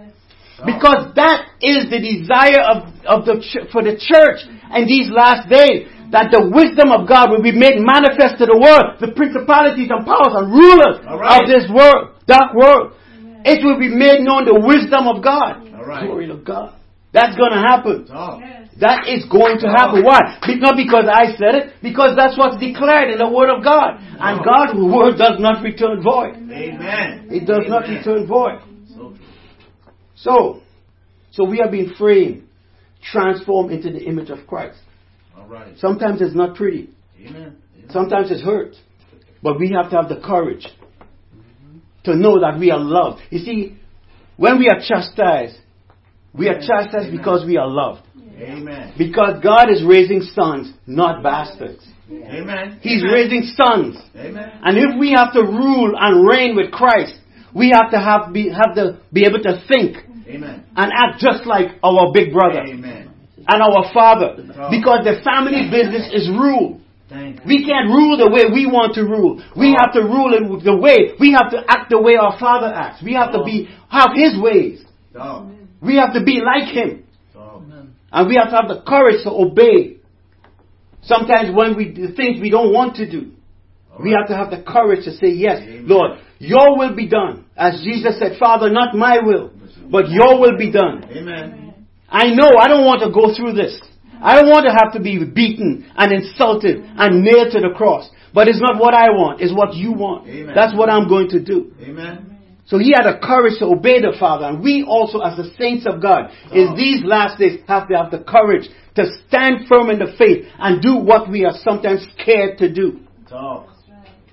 Because 0.65 1.13
that 1.19 1.61
is 1.61 1.91
the 1.91 2.01
desire 2.01 2.63
of, 2.63 2.77
of 3.05 3.19
the, 3.27 3.43
ch- 3.43 3.69
for 3.69 3.83
the 3.83 4.01
church 4.01 4.41
in 4.73 4.87
these 4.87 5.11
last 5.13 5.51
days. 5.51 5.91
That 6.15 6.31
the 6.31 6.47
wisdom 6.47 6.95
of 6.95 7.11
God 7.11 7.35
will 7.35 7.43
be 7.43 7.51
made 7.51 7.83
manifest 7.83 8.39
to 8.39 8.47
the 8.47 8.55
world, 8.55 9.03
the 9.03 9.11
principalities 9.19 9.91
and 9.91 10.07
powers 10.07 10.31
and 10.31 10.47
rulers 10.47 11.03
All 11.11 11.19
right. 11.19 11.43
of 11.43 11.51
this 11.51 11.67
world, 11.67 12.15
dark 12.31 12.55
world. 12.55 12.95
It 13.43 13.67
will 13.67 13.83
be 13.83 13.91
made 13.91 14.23
known 14.23 14.47
the 14.47 14.55
wisdom 14.55 15.11
of 15.11 15.27
God. 15.27 15.67
All 15.75 15.83
right. 15.83 16.07
Glory 16.07 16.31
to 16.31 16.39
God. 16.39 16.79
That's 17.11 17.35
gonna 17.35 17.59
happen. 17.59 18.07
Talk. 18.07 18.41
That 18.79 19.07
is 19.11 19.27
going 19.27 19.59
to 19.63 19.69
happen. 19.69 20.03
Why? 20.07 20.39
Be- 20.47 20.59
Not 20.63 20.79
because 20.79 21.07
I 21.11 21.35
said 21.35 21.55
it, 21.55 21.65
because 21.83 22.17
that's 22.17 22.39
what's 22.39 22.59
declared 22.59 23.11
in 23.11 23.19
the 23.19 23.29
Word 23.29 23.51
of 23.51 23.63
God. 23.63 23.99
And 23.99 24.39
God's 24.45 24.75
Word 24.79 25.19
does 25.19 25.39
not 25.39 25.63
return 25.63 26.03
void. 26.03 26.35
Amen. 26.35 27.27
It 27.31 27.47
does 27.47 27.67
not 27.67 27.89
return 27.91 28.27
void. 28.27 28.59
So. 28.95 29.15
So, 30.17 30.63
so 31.31 31.45
we 31.45 31.61
are 31.61 31.71
being 31.71 31.93
framed, 31.99 32.47
transformed 33.03 33.71
into 33.71 33.91
the 33.91 34.03
image 34.03 34.31
of 34.31 34.47
Christ. 34.47 34.79
All 35.37 35.47
right. 35.47 35.77
Sometimes 35.79 36.21
it's 36.21 36.35
not 36.35 36.57
pretty. 36.57 36.91
Amen. 37.21 37.57
Amen. 37.77 37.91
Sometimes 37.91 38.31
it 38.31 38.43
hurts. 38.43 38.79
But 39.43 39.59
we 39.59 39.71
have 39.71 39.91
to 39.91 39.97
have 39.97 40.09
the 40.09 40.21
courage 40.25 40.67
to 42.05 42.15
know 42.17 42.41
that 42.41 42.59
we 42.59 42.71
are 42.71 42.79
loved. 42.79 43.23
You 43.31 43.39
see, 43.39 43.77
when 44.37 44.59
we 44.59 44.69
are 44.69 44.81
chastised, 44.81 45.57
we 46.33 46.49
are 46.49 46.59
chastised 46.59 47.09
Amen. 47.09 47.17
because 47.17 47.45
we 47.47 47.57
are 47.57 47.69
loved. 47.69 48.03
Amen. 48.39 48.95
Because 48.99 49.43
God 49.43 49.71
is 49.71 49.83
raising 49.85 50.23
sons, 50.23 50.73
not 50.87 51.23
bastards. 51.23 51.87
Amen. 52.11 52.79
He's 52.83 53.03
Amen. 53.03 53.15
raising 53.15 53.43
sons. 53.55 53.97
Amen. 54.17 54.61
And 54.63 54.77
if 54.77 54.99
we 54.99 55.13
have 55.13 55.33
to 55.35 55.41
rule 55.41 55.93
and 55.99 56.29
reign 56.29 56.57
with 56.57 56.71
Christ, 56.73 57.15
we 57.55 57.71
have 57.71 57.91
to 57.93 57.99
have 57.99 58.33
be, 58.33 58.49
have 58.51 58.75
to 58.75 59.01
be 59.13 59.25
able 59.25 59.43
to 59.43 59.63
think 59.69 59.97
Amen. 60.29 60.65
and 60.77 60.93
act 60.93 61.21
just 61.21 61.47
like 61.47 61.79
our 61.83 62.13
big 62.13 62.33
brother 62.33 62.65
Amen. 62.67 63.14
And 63.49 63.63
our 63.63 63.93
father. 63.93 64.37
Because 64.71 65.05
the 65.05 65.21
family 65.25 65.69
business 65.71 66.11
is 66.13 66.29
rule. 66.29 66.81
We 67.47 67.65
can't 67.65 67.89
rule 67.89 68.17
the 68.17 68.29
way 68.31 68.51
we 68.53 68.67
want 68.67 68.95
to 68.95 69.03
rule. 69.03 69.43
We 69.57 69.77
have 69.79 69.93
to 69.95 70.01
rule 70.01 70.33
it 70.35 70.65
the 70.65 70.77
way, 70.77 71.15
we 71.21 71.33
have 71.33 71.51
to 71.53 71.63
act 71.69 71.91
the 71.91 72.01
way 72.01 72.17
our 72.17 72.39
father 72.39 72.67
acts. 72.67 73.03
We 73.05 73.15
have 73.15 73.33
to 73.33 73.45
be, 73.45 73.69
have 73.89 74.11
his 74.15 74.41
ways. 74.41 74.85
We 75.81 75.97
have 75.97 76.15
to 76.15 76.25
be 76.25 76.41
like 76.41 76.73
him. 76.75 77.05
And 78.11 78.29
we 78.29 78.37
have 78.37 78.51
to 78.51 78.57
have 78.57 78.69
the 78.69 78.83
courage 78.87 79.23
to 79.25 79.31
obey. 79.31 79.99
Sometimes 81.03 81.55
when 81.55 81.77
we 81.77 81.93
do 81.93 82.15
things 82.15 82.41
we 82.41 82.51
don't 82.51 82.73
want 82.73 82.97
to 82.97 83.11
do, 83.11 83.33
we 84.03 84.13
have 84.13 84.27
to 84.29 84.37
have 84.37 84.51
the 84.51 84.63
courage 84.67 85.05
to 85.05 85.13
say, 85.13 85.29
Yes. 85.29 85.63
Lord, 85.83 86.19
your 86.39 86.79
will 86.79 86.97
be 86.97 87.09
done. 87.09 87.45
As 87.57 87.83
Jesus 87.85 88.19
said, 88.19 88.39
Father, 88.39 88.71
not 88.71 88.95
my 88.95 89.19
will, 89.23 89.53
but 89.91 90.09
your 90.09 90.41
will 90.41 90.57
be 90.59 90.73
done. 90.73 91.05
Amen. 91.05 91.64
I 92.15 92.31
know 92.31 92.47
I 92.57 92.69
don't 92.69 92.87
want 92.87 93.03
to 93.03 93.11
go 93.11 93.35
through 93.35 93.55
this. 93.55 93.75
I 94.23 94.37
don't 94.37 94.49
want 94.49 94.65
to 94.67 94.73
have 94.73 94.95
to 94.95 95.01
be 95.01 95.19
beaten 95.25 95.91
and 95.97 96.13
insulted 96.13 96.79
and 96.79 97.25
nailed 97.25 97.51
to 97.53 97.61
the 97.61 97.75
cross. 97.77 98.09
But 98.33 98.47
it's 98.49 98.61
not 98.61 98.81
what 98.81 98.95
I 98.95 99.11
want, 99.11 99.41
it's 99.41 99.53
what 99.53 99.75
you 99.75 99.93
want. 99.93 100.29
Amen. 100.29 100.55
That's 100.55 100.75
what 100.77 100.89
I'm 100.89 101.09
going 101.09 101.29
to 101.31 101.41
do. 101.43 101.73
Amen. 101.83 102.39
So 102.67 102.79
he 102.79 102.95
had 102.97 103.05
the 103.05 103.19
courage 103.23 103.59
to 103.59 103.67
obey 103.67 104.01
the 104.01 104.17
Father. 104.19 104.47
And 104.47 104.63
we 104.63 104.83
also, 104.83 105.21
as 105.21 105.37
the 105.37 105.53
saints 105.59 105.87
of 105.87 106.01
God, 106.01 106.31
in 106.53 106.69
Oh. 106.73 106.77
these 106.77 107.05
last 107.05 107.39
days, 107.39 107.61
have 107.69 107.89
to 107.89 107.97
have 107.97 108.11
the 108.11 108.21
courage 108.21 108.69
to 108.95 109.05
stand 109.27 109.67
firm 109.69 109.91
in 109.91 109.99
the 109.99 110.15
faith 110.17 110.47
and 110.59 110.81
do 110.81 110.97
what 110.97 111.29
we 111.29 111.45
are 111.45 111.53
sometimes 111.63 112.07
scared 112.17 112.59
to 112.59 112.73
do. 112.73 113.01
Talk. 113.29 113.69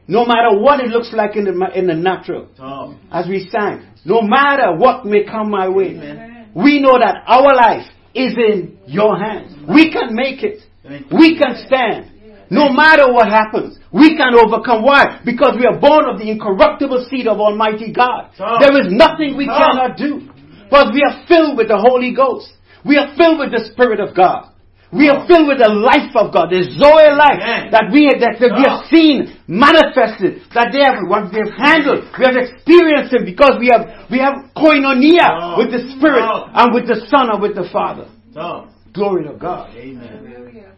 No 0.08 0.26
matter 0.26 0.58
what 0.58 0.80
it 0.80 0.88
looks 0.88 1.12
like 1.14 1.36
in 1.36 1.46
the, 1.46 1.72
in 1.76 1.88
the 1.88 1.96
natural. 1.96 2.48
Talk. 2.58 2.96
As 3.12 3.28
we 3.28 3.50
sang, 3.50 3.88
no 4.06 4.22
matter 4.22 4.76
what 4.78 5.06
may 5.06 5.24
come 5.26 5.50
my 5.50 5.68
way, 5.68 5.90
Amen. 5.98 6.31
We 6.56 6.80
know 6.80 7.00
that 7.00 7.24
our 7.28 7.56
life 7.56 7.88
is 8.14 8.34
in 8.38 8.78
your 8.88 9.18
hands. 9.18 9.56
We 9.68 9.92
can 9.92 10.14
make 10.14 10.44
it. 10.44 10.64
We 11.12 11.38
can 11.38 11.56
stand. 11.68 12.12
No 12.50 12.68
matter 12.68 13.08
what 13.14 13.30
happens, 13.30 13.80
we 13.94 14.18
can 14.18 14.36
overcome. 14.36 14.84
Why? 14.84 15.22
Because 15.24 15.56
we 15.58 15.66
are 15.66 15.80
born 15.80 16.04
of 16.06 16.20
the 16.20 16.30
incorruptible 16.30 17.08
seed 17.10 17.26
of 17.28 17.40
Almighty 17.40 17.94
God. 17.94 18.32
There 18.60 18.76
is 18.82 18.92
nothing 18.92 19.38
we 19.38 19.46
cannot 19.48 19.96
do. 19.96 20.28
But 20.70 20.94
we 20.94 21.02
are 21.08 21.24
filled 21.28 21.58
with 21.58 21.70
the 21.70 21.78
Holy 21.78 22.14
Ghost. 22.14 22.52
We 22.84 22.98
are 22.98 23.16
filled 23.16 23.40
with 23.40 23.52
the 23.52 23.72
Spirit 23.72 24.00
of 24.02 24.14
God. 24.16 24.51
We 24.92 25.08
are 25.08 25.24
filled 25.26 25.48
with 25.48 25.64
the 25.64 25.72
life 25.72 26.12
of 26.20 26.36
God, 26.36 26.52
the 26.52 26.68
Zoe 26.68 27.16
life 27.16 27.40
Amen. 27.40 27.72
that 27.72 27.88
we 27.96 28.12
that, 28.12 28.44
that 28.44 28.52
we 28.52 28.64
have 28.68 28.84
oh. 28.84 28.92
seen 28.92 29.40
manifested, 29.48 30.44
that 30.52 30.76
they 30.76 30.84
have 30.84 31.08
what 31.08 31.32
they 31.32 31.40
have 31.48 31.56
handled, 31.56 32.12
we 32.20 32.28
have 32.28 32.36
experienced 32.36 33.16
it 33.16 33.24
because 33.24 33.56
we 33.56 33.72
have 33.72 34.12
we 34.12 34.20
have 34.20 34.52
koinonia 34.52 35.32
So- 35.32 35.58
with 35.64 35.72
the 35.72 35.96
Spirit 35.96 36.28
So- 36.28 36.52
and 36.52 36.76
with 36.76 36.92
the 36.92 37.08
Son 37.08 37.32
and 37.32 37.40
with 37.42 37.56
the 37.56 37.72
Father. 37.72 38.12
Talk. 38.36 38.68
Glory 38.92 39.24
to 39.24 39.34
God. 39.40 39.72
Amen. 39.76 40.76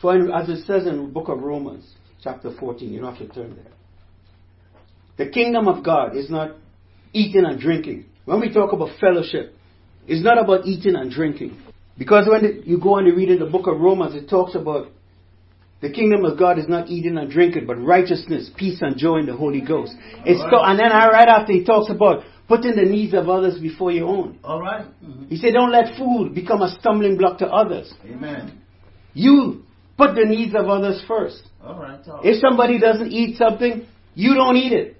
For 0.00 0.16
in- 0.16 0.32
as 0.32 0.48
it 0.48 0.64
says 0.64 0.86
in 0.86 0.96
the 0.96 1.08
book 1.12 1.28
of 1.28 1.42
Romans, 1.42 1.84
chapter 2.24 2.50
14, 2.50 2.90
you 2.90 3.00
don't 3.00 3.14
have 3.14 3.28
to 3.28 3.34
turn 3.34 3.56
there. 3.56 3.72
The 5.18 5.30
kingdom 5.30 5.68
of 5.68 5.84
God 5.84 6.16
is 6.16 6.30
not 6.30 6.56
eating 7.12 7.44
and 7.44 7.60
drinking. 7.60 8.06
When 8.24 8.40
we 8.40 8.52
talk 8.52 8.72
about 8.72 8.96
fellowship, 8.98 9.54
it's 10.08 10.24
not 10.24 10.38
about 10.38 10.64
eating 10.64 10.96
and 10.96 11.10
drinking. 11.10 11.58
Because 12.00 12.26
when 12.26 12.62
you 12.64 12.80
go 12.80 12.96
and 12.96 13.06
you 13.06 13.14
read 13.14 13.28
in 13.28 13.40
the 13.40 13.44
book 13.44 13.66
of 13.66 13.78
Romans, 13.78 14.14
it 14.14 14.26
talks 14.26 14.54
about 14.54 14.88
the 15.82 15.90
kingdom 15.90 16.24
of 16.24 16.38
God 16.38 16.58
is 16.58 16.66
not 16.66 16.88
eating 16.88 17.18
and 17.18 17.30
drinking, 17.30 17.66
but 17.66 17.74
righteousness, 17.74 18.50
peace, 18.56 18.78
and 18.80 18.96
joy 18.96 19.18
in 19.18 19.26
the 19.26 19.36
Holy 19.36 19.60
Ghost. 19.60 19.92
It's 20.24 20.40
Alright. 20.40 20.50
so, 20.50 20.64
and 20.64 20.78
then 20.78 20.88
right 20.92 21.28
after 21.28 21.52
he 21.52 21.62
talks 21.62 21.90
about 21.90 22.24
putting 22.48 22.74
the 22.74 22.86
needs 22.86 23.12
of 23.12 23.28
others 23.28 23.58
before 23.60 23.92
your 23.92 24.08
own. 24.08 24.38
All 24.42 24.58
right. 24.58 24.86
Mm-hmm. 25.04 25.26
He 25.26 25.36
said, 25.36 25.52
don't 25.52 25.70
let 25.70 25.98
food 25.98 26.34
become 26.34 26.62
a 26.62 26.74
stumbling 26.80 27.18
block 27.18 27.36
to 27.40 27.46
others. 27.46 27.92
Amen. 28.06 28.62
You 29.12 29.62
put 29.98 30.14
the 30.14 30.24
needs 30.24 30.54
of 30.54 30.70
others 30.70 31.04
first. 31.06 31.42
All 31.62 31.78
right. 31.78 32.02
Talk. 32.02 32.22
If 32.24 32.40
somebody 32.40 32.78
doesn't 32.78 33.12
eat 33.12 33.36
something, 33.36 33.86
you 34.14 34.32
don't 34.32 34.56
eat 34.56 34.72
it. 34.72 34.96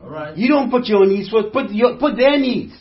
All 0.00 0.10
right. 0.10 0.36
You 0.36 0.46
don't 0.46 0.70
put 0.70 0.86
your 0.86 1.06
needs 1.06 1.28
first. 1.28 1.52
Put 1.52 1.70
your, 1.70 1.98
put 1.98 2.16
their 2.16 2.38
needs 2.38 2.72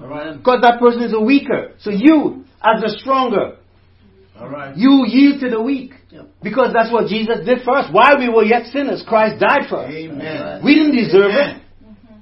All 0.00 0.06
right. 0.06 0.36
because 0.38 0.60
that 0.62 0.78
person 0.78 1.02
is 1.02 1.12
a 1.12 1.20
weaker. 1.20 1.72
So 1.80 1.90
you, 1.90 2.44
as 2.62 2.82
the 2.82 2.96
stronger, 3.00 3.56
All 4.38 4.48
right. 4.48 4.76
you 4.76 5.04
yield 5.06 5.40
to 5.40 5.50
the 5.50 5.60
weak 5.60 5.92
because 6.42 6.72
that's 6.72 6.92
what 6.92 7.08
Jesus 7.08 7.44
did 7.44 7.62
for 7.64 7.76
us. 7.76 7.92
While 7.92 8.18
we 8.18 8.28
were 8.28 8.44
yet 8.44 8.66
sinners, 8.66 9.04
Christ 9.06 9.40
died 9.40 9.68
for 9.68 9.84
us. 9.84 9.92
Amen. 9.92 10.62
We 10.64 10.74
didn't 10.74 10.96
deserve 10.96 11.30
Amen. 11.32 11.56
it. 11.56 11.62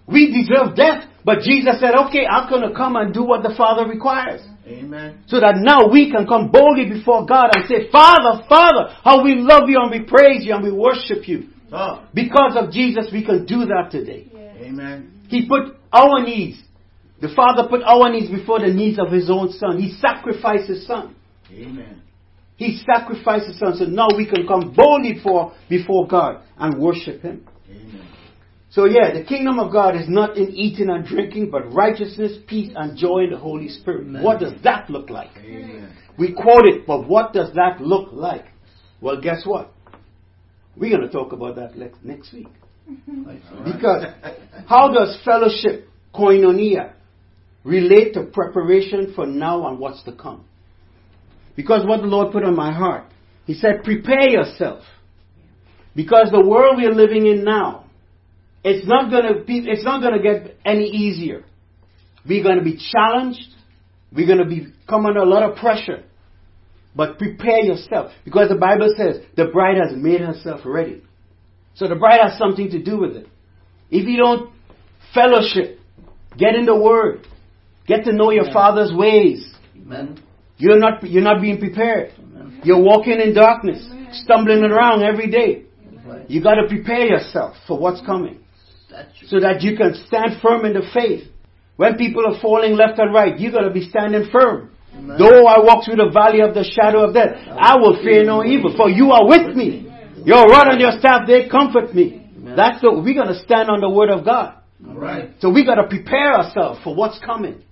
We 0.06 0.32
deserve 0.32 0.74
death, 0.74 1.04
but 1.24 1.40
Jesus 1.40 1.80
said, 1.80 1.94
"Okay, 2.08 2.24
I'm 2.24 2.48
going 2.48 2.62
to 2.62 2.74
come 2.74 2.96
and 2.96 3.12
do 3.12 3.22
what 3.22 3.42
the 3.42 3.54
Father 3.54 3.86
requires." 3.86 4.40
Amen. 4.66 5.24
So 5.26 5.40
that 5.40 5.56
now 5.56 5.88
we 5.90 6.10
can 6.10 6.26
come 6.26 6.50
boldly 6.50 6.88
before 6.88 7.24
God 7.26 7.50
and 7.54 7.66
say, 7.68 7.90
Father, 7.90 8.44
Father, 8.48 8.94
how 9.02 9.24
we 9.24 9.36
love 9.36 9.68
you 9.68 9.78
and 9.80 9.90
we 9.90 10.00
praise 10.00 10.44
you 10.44 10.54
and 10.54 10.62
we 10.62 10.72
worship 10.72 11.26
you. 11.26 11.48
Talk. 11.70 12.12
Because 12.14 12.56
of 12.56 12.70
Jesus, 12.70 13.08
we 13.12 13.24
can 13.24 13.46
do 13.46 13.64
that 13.66 13.88
today. 13.90 14.26
Amen. 14.60 15.10
He 15.28 15.48
put 15.48 15.76
our 15.92 16.22
needs, 16.22 16.58
the 17.20 17.28
Father 17.34 17.68
put 17.68 17.82
our 17.82 18.10
needs 18.10 18.30
before 18.30 18.60
the 18.60 18.72
needs 18.72 18.98
of 18.98 19.10
His 19.10 19.28
own 19.30 19.52
Son. 19.52 19.78
He 19.78 19.92
sacrificed 20.00 20.68
His 20.68 20.86
Son. 20.86 21.16
Amen. 21.50 22.02
He 22.56 22.80
sacrificed 22.84 23.46
His 23.46 23.58
Son 23.58 23.76
so 23.76 23.84
now 23.84 24.08
we 24.16 24.26
can 24.26 24.46
come 24.46 24.74
boldly 24.74 25.20
for, 25.22 25.52
before 25.68 26.06
God 26.06 26.42
and 26.56 26.80
worship 26.80 27.22
Him. 27.22 27.46
Amen. 27.68 28.08
So 28.70 28.84
yeah, 28.84 29.12
the 29.14 29.24
kingdom 29.24 29.58
of 29.58 29.72
God 29.72 29.96
is 29.96 30.08
not 30.08 30.36
in 30.36 30.50
eating 30.50 30.90
and 30.90 31.04
drinking, 31.04 31.50
but 31.50 31.72
righteousness, 31.72 32.38
peace, 32.46 32.72
and 32.76 32.96
joy 32.96 33.24
in 33.24 33.30
the 33.30 33.38
Holy 33.38 33.68
Spirit. 33.68 34.02
Amen. 34.02 34.22
What 34.22 34.40
does 34.40 34.52
that 34.62 34.90
look 34.90 35.10
like? 35.10 35.30
Amen. 35.38 35.92
We 36.18 36.34
quote 36.34 36.66
it, 36.66 36.86
but 36.86 37.08
what 37.08 37.32
does 37.32 37.54
that 37.54 37.80
look 37.80 38.12
like? 38.12 38.44
Well, 39.00 39.20
guess 39.20 39.42
what? 39.44 39.72
We're 40.76 40.96
going 40.96 41.08
to 41.08 41.12
talk 41.12 41.32
about 41.32 41.56
that 41.56 41.76
next 42.04 42.32
week. 42.32 42.48
Because 43.64 44.06
how 44.66 44.92
does 44.92 45.18
fellowship, 45.24 45.88
koinonia, 46.14 46.92
relate 47.64 48.14
to 48.14 48.24
preparation 48.24 49.12
for 49.14 49.26
now 49.26 49.66
and 49.68 49.78
what's 49.78 50.02
to 50.04 50.12
come? 50.12 50.44
Because 51.56 51.86
what 51.86 52.00
the 52.00 52.06
Lord 52.06 52.32
put 52.32 52.44
on 52.44 52.54
my 52.54 52.72
heart, 52.72 53.04
He 53.46 53.54
said, 53.54 53.82
prepare 53.82 54.28
yourself. 54.28 54.84
Because 55.96 56.30
the 56.30 56.46
world 56.46 56.76
we 56.76 56.86
are 56.86 56.94
living 56.94 57.26
in 57.26 57.44
now, 57.44 57.86
it's 58.62 58.86
not 58.86 59.10
gonna 59.10 59.42
be, 59.42 59.58
it's 59.66 59.84
not 59.84 60.02
gonna 60.02 60.22
get 60.22 60.56
any 60.64 60.84
easier. 60.84 61.44
We're 62.28 62.44
gonna 62.44 62.62
be 62.62 62.78
challenged. 62.92 63.54
We're 64.12 64.26
gonna 64.26 64.48
be 64.48 64.72
come 64.88 65.06
under 65.06 65.20
a 65.20 65.26
lot 65.26 65.42
of 65.42 65.56
pressure. 65.56 66.04
But 66.94 67.18
prepare 67.18 67.64
yourself. 67.64 68.12
Because 68.24 68.48
the 68.48 68.56
Bible 68.56 68.92
says 68.96 69.22
the 69.36 69.46
bride 69.46 69.76
has 69.76 69.96
made 69.96 70.20
herself 70.20 70.60
ready. 70.64 71.02
So 71.74 71.88
the 71.88 71.94
bride 71.96 72.20
has 72.22 72.38
something 72.38 72.70
to 72.70 72.82
do 72.82 72.98
with 72.98 73.16
it. 73.16 73.28
If 73.90 74.06
you 74.06 74.16
don't 74.16 74.52
fellowship, 75.14 75.78
get 76.36 76.54
in 76.54 76.66
the 76.66 76.76
Word, 76.76 77.26
get 77.88 78.04
to 78.04 78.12
know 78.12 78.30
your 78.30 78.52
Father's 78.52 78.92
ways, 78.94 79.52
Amen. 79.76 80.22
you're 80.58 80.78
not, 80.78 81.02
you're 81.02 81.22
not 81.22 81.40
being 81.40 81.58
prepared. 81.58 82.12
Amen. 82.18 82.60
You're 82.62 82.82
walking 82.82 83.18
in 83.20 83.34
darkness, 83.34 83.84
stumbling 84.12 84.62
around 84.62 85.02
every 85.02 85.30
day. 85.30 85.64
Right. 86.06 86.30
You 86.30 86.42
gotta 86.42 86.68
prepare 86.68 87.06
yourself 87.06 87.56
for 87.66 87.78
what's 87.78 88.04
coming. 88.06 88.44
So 89.26 89.40
that 89.40 89.62
you 89.62 89.76
can 89.76 89.94
stand 90.06 90.40
firm 90.40 90.64
in 90.64 90.72
the 90.72 90.82
faith. 90.94 91.28
When 91.76 91.96
people 91.96 92.24
are 92.26 92.40
falling 92.40 92.74
left 92.76 92.98
and 92.98 93.12
right, 93.12 93.38
you 93.38 93.52
gotta 93.52 93.70
be 93.70 93.88
standing 93.88 94.28
firm. 94.32 94.70
Amen. 94.94 95.18
Though 95.18 95.46
I 95.46 95.60
walk 95.60 95.84
through 95.84 95.96
the 95.96 96.10
valley 96.12 96.40
of 96.40 96.54
the 96.54 96.64
shadow 96.64 97.06
of 97.06 97.14
death, 97.14 97.36
I 97.46 97.76
will 97.76 98.02
fear 98.02 98.24
no 98.24 98.44
evil, 98.44 98.74
for 98.76 98.88
you 98.88 99.12
are 99.12 99.26
with 99.26 99.54
me. 99.54 99.86
Your 100.24 100.46
rod 100.46 100.68
and 100.68 100.80
your 100.80 100.92
staff, 100.98 101.26
they 101.26 101.48
comfort 101.48 101.94
me. 101.94 102.26
Amen. 102.36 102.56
That's 102.56 102.80
the, 102.80 102.92
we're 102.92 103.14
gonna 103.14 103.38
stand 103.44 103.70
on 103.70 103.80
the 103.80 103.90
word 103.90 104.10
of 104.10 104.24
God. 104.24 104.54
All 104.86 104.94
right. 104.94 105.30
So 105.40 105.50
we 105.50 105.64
gotta 105.64 105.86
prepare 105.86 106.34
ourselves 106.34 106.80
for 106.82 106.94
what's 106.94 107.18
coming. 107.24 107.62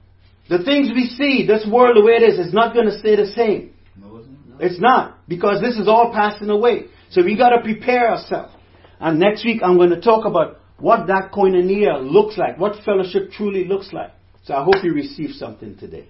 The 0.48 0.62
things 0.62 0.90
we 0.94 1.06
see, 1.06 1.46
this 1.46 1.66
world 1.66 1.96
the 1.96 2.04
way 2.04 2.12
it 2.12 2.22
is, 2.22 2.38
is 2.38 2.52
not 2.52 2.74
gonna 2.74 2.98
stay 2.98 3.16
the 3.16 3.26
same. 3.26 3.74
No, 3.96 4.16
it's 4.16 4.28
not. 4.28 4.62
It's 4.62 4.80
not, 4.80 5.28
because 5.28 5.60
this 5.60 5.76
is 5.76 5.88
all 5.88 6.12
passing 6.12 6.50
away. 6.50 6.86
So 7.10 7.24
we 7.24 7.36
gotta 7.36 7.60
prepare 7.62 8.10
ourselves. 8.10 8.52
And 9.00 9.18
next 9.18 9.44
week 9.44 9.60
I'm 9.62 9.76
gonna 9.76 10.00
talk 10.00 10.24
about 10.24 10.58
what 10.78 11.08
that 11.08 11.32
koinonia 11.32 12.00
looks 12.00 12.38
like, 12.38 12.58
what 12.58 12.82
fellowship 12.84 13.32
truly 13.32 13.64
looks 13.64 13.92
like. 13.92 14.12
So 14.44 14.54
I 14.54 14.62
hope 14.62 14.84
you 14.84 14.94
receive 14.94 15.30
something 15.30 15.76
today. 15.76 16.08